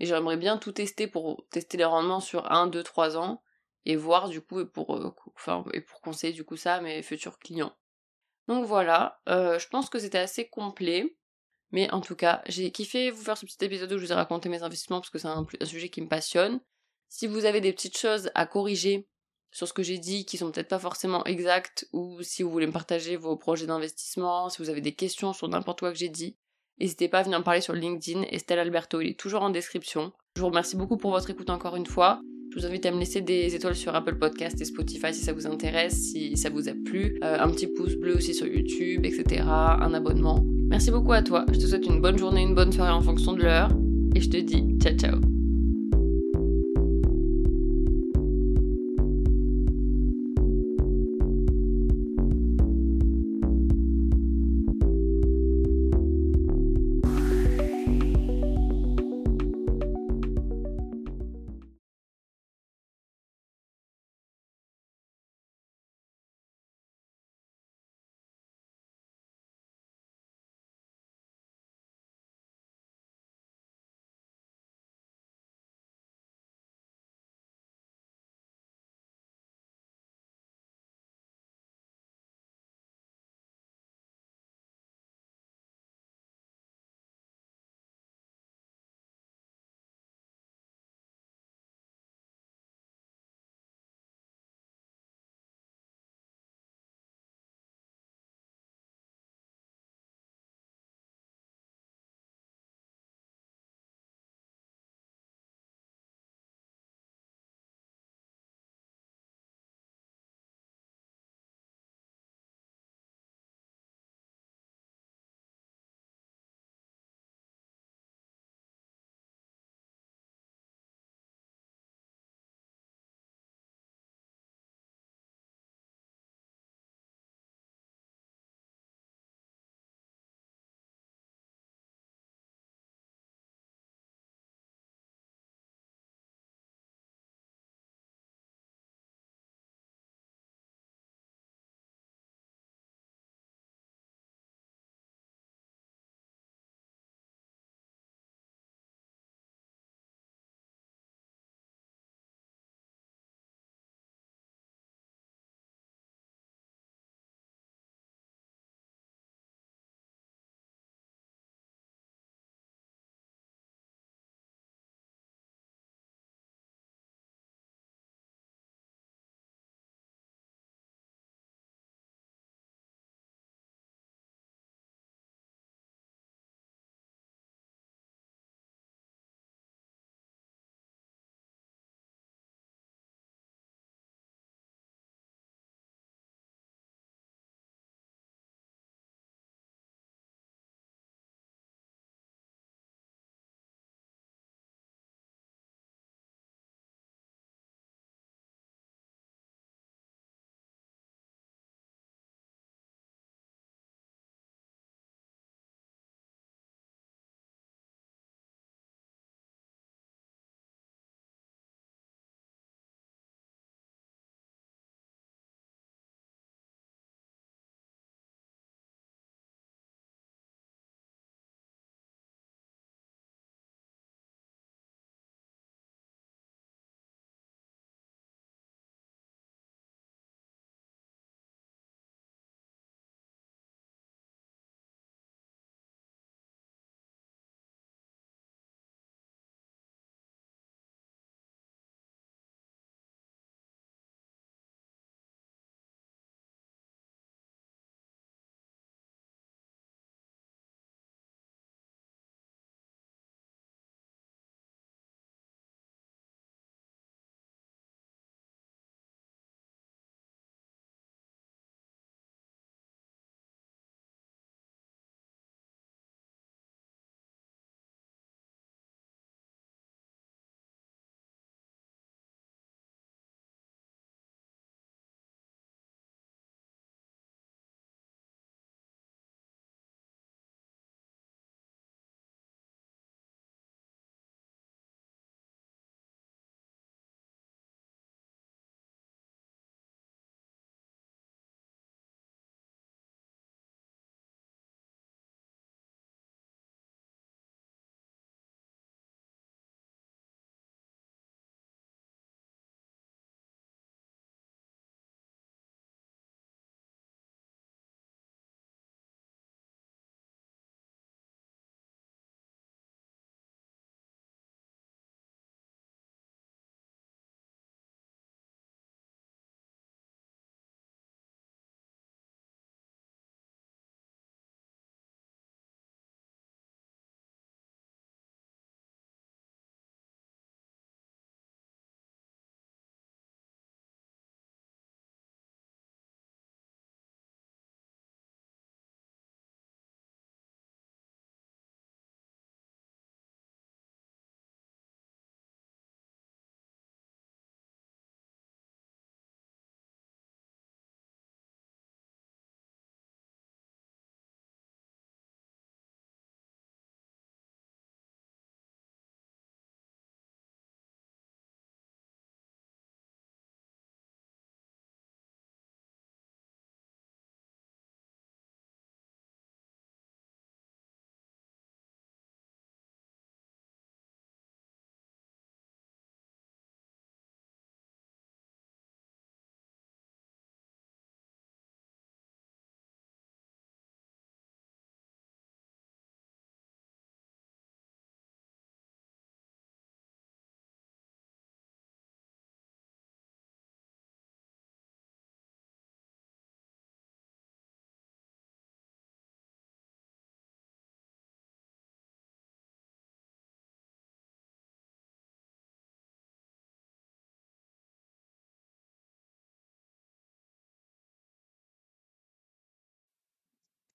Et 0.00 0.06
j'aimerais 0.06 0.36
bien 0.36 0.58
tout 0.58 0.72
tester 0.72 1.06
pour 1.06 1.46
tester 1.50 1.78
les 1.78 1.84
rendements 1.84 2.20
sur 2.20 2.50
1, 2.52 2.66
2, 2.66 2.82
3 2.82 3.16
ans 3.16 3.42
et 3.86 3.96
voir 3.96 4.28
du 4.28 4.40
coup 4.40 4.60
et 4.60 4.66
pour, 4.66 4.96
euh, 4.96 5.14
et 5.72 5.80
pour 5.80 6.00
conseiller 6.00 6.32
du 6.32 6.44
coup 6.44 6.56
ça 6.56 6.74
à 6.74 6.80
mes 6.80 7.02
futurs 7.02 7.38
clients. 7.38 7.74
Donc 8.48 8.66
voilà, 8.66 9.20
euh, 9.28 9.58
je 9.58 9.68
pense 9.68 9.88
que 9.88 9.98
c'était 9.98 10.18
assez 10.18 10.48
complet. 10.48 11.16
Mais 11.72 11.90
en 11.90 12.00
tout 12.00 12.14
cas, 12.14 12.42
j'ai 12.46 12.70
kiffé 12.70 13.10
vous 13.10 13.22
faire 13.22 13.36
ce 13.36 13.44
petit 13.44 13.64
épisode 13.64 13.92
où 13.92 13.98
je 13.98 14.04
vous 14.04 14.12
ai 14.12 14.14
raconté 14.14 14.48
mes 14.48 14.62
investissements 14.62 15.00
parce 15.00 15.10
que 15.10 15.18
c'est 15.18 15.28
un 15.28 15.46
sujet 15.64 15.88
qui 15.88 16.00
me 16.00 16.08
passionne. 16.08 16.60
Si 17.08 17.26
vous 17.26 17.44
avez 17.44 17.60
des 17.60 17.72
petites 17.72 17.98
choses 17.98 18.30
à 18.34 18.46
corriger 18.46 19.06
sur 19.50 19.66
ce 19.66 19.72
que 19.72 19.82
j'ai 19.82 19.98
dit 19.98 20.26
qui 20.26 20.36
sont 20.36 20.50
peut-être 20.50 20.68
pas 20.68 20.78
forcément 20.78 21.24
exactes 21.24 21.88
ou 21.92 22.22
si 22.22 22.42
vous 22.42 22.50
voulez 22.50 22.66
me 22.66 22.72
partager 22.72 23.16
vos 23.16 23.36
projets 23.36 23.66
d'investissement, 23.66 24.48
si 24.48 24.58
vous 24.58 24.70
avez 24.70 24.80
des 24.80 24.94
questions 24.94 25.32
sur 25.32 25.48
n'importe 25.48 25.80
quoi 25.80 25.92
que 25.92 25.98
j'ai 25.98 26.08
dit, 26.08 26.36
n'hésitez 26.78 27.08
pas 27.08 27.20
à 27.20 27.22
venir 27.22 27.38
me 27.38 27.44
parler 27.44 27.60
sur 27.60 27.72
LinkedIn. 27.72 28.22
Estelle 28.30 28.58
Alberto, 28.58 29.00
est 29.00 29.18
toujours 29.18 29.42
en 29.42 29.50
description. 29.50 30.12
Je 30.36 30.42
vous 30.42 30.48
remercie 30.48 30.76
beaucoup 30.76 30.96
pour 30.96 31.10
votre 31.10 31.30
écoute 31.30 31.50
encore 31.50 31.76
une 31.76 31.86
fois. 31.86 32.20
Je 32.50 32.60
vous 32.60 32.66
invite 32.66 32.86
à 32.86 32.90
me 32.90 32.98
laisser 32.98 33.20
des 33.20 33.54
étoiles 33.54 33.74
sur 33.74 33.94
Apple 33.94 34.18
Podcast 34.18 34.60
et 34.60 34.64
Spotify 34.64 35.12
si 35.12 35.20
ça 35.22 35.32
vous 35.32 35.46
intéresse, 35.46 35.94
si 35.94 36.36
ça 36.36 36.48
vous 36.48 36.68
a 36.68 36.72
plu. 36.72 37.18
Euh, 37.22 37.38
un 37.38 37.50
petit 37.50 37.66
pouce 37.66 37.96
bleu 37.96 38.16
aussi 38.16 38.34
sur 38.34 38.46
YouTube, 38.46 39.04
etc. 39.04 39.42
Un 39.46 39.92
abonnement. 39.94 40.42
Merci 40.68 40.90
beaucoup 40.90 41.12
à 41.12 41.22
toi. 41.22 41.44
Je 41.52 41.58
te 41.58 41.66
souhaite 41.66 41.86
une 41.86 42.00
bonne 42.00 42.18
journée, 42.18 42.42
une 42.42 42.54
bonne 42.54 42.72
soirée 42.72 42.92
en 42.92 43.02
fonction 43.02 43.32
de 43.32 43.42
l'heure. 43.42 43.70
Et 44.14 44.20
je 44.20 44.30
te 44.30 44.36
dis 44.36 44.64
ciao 44.80 44.96
ciao. 44.96 45.35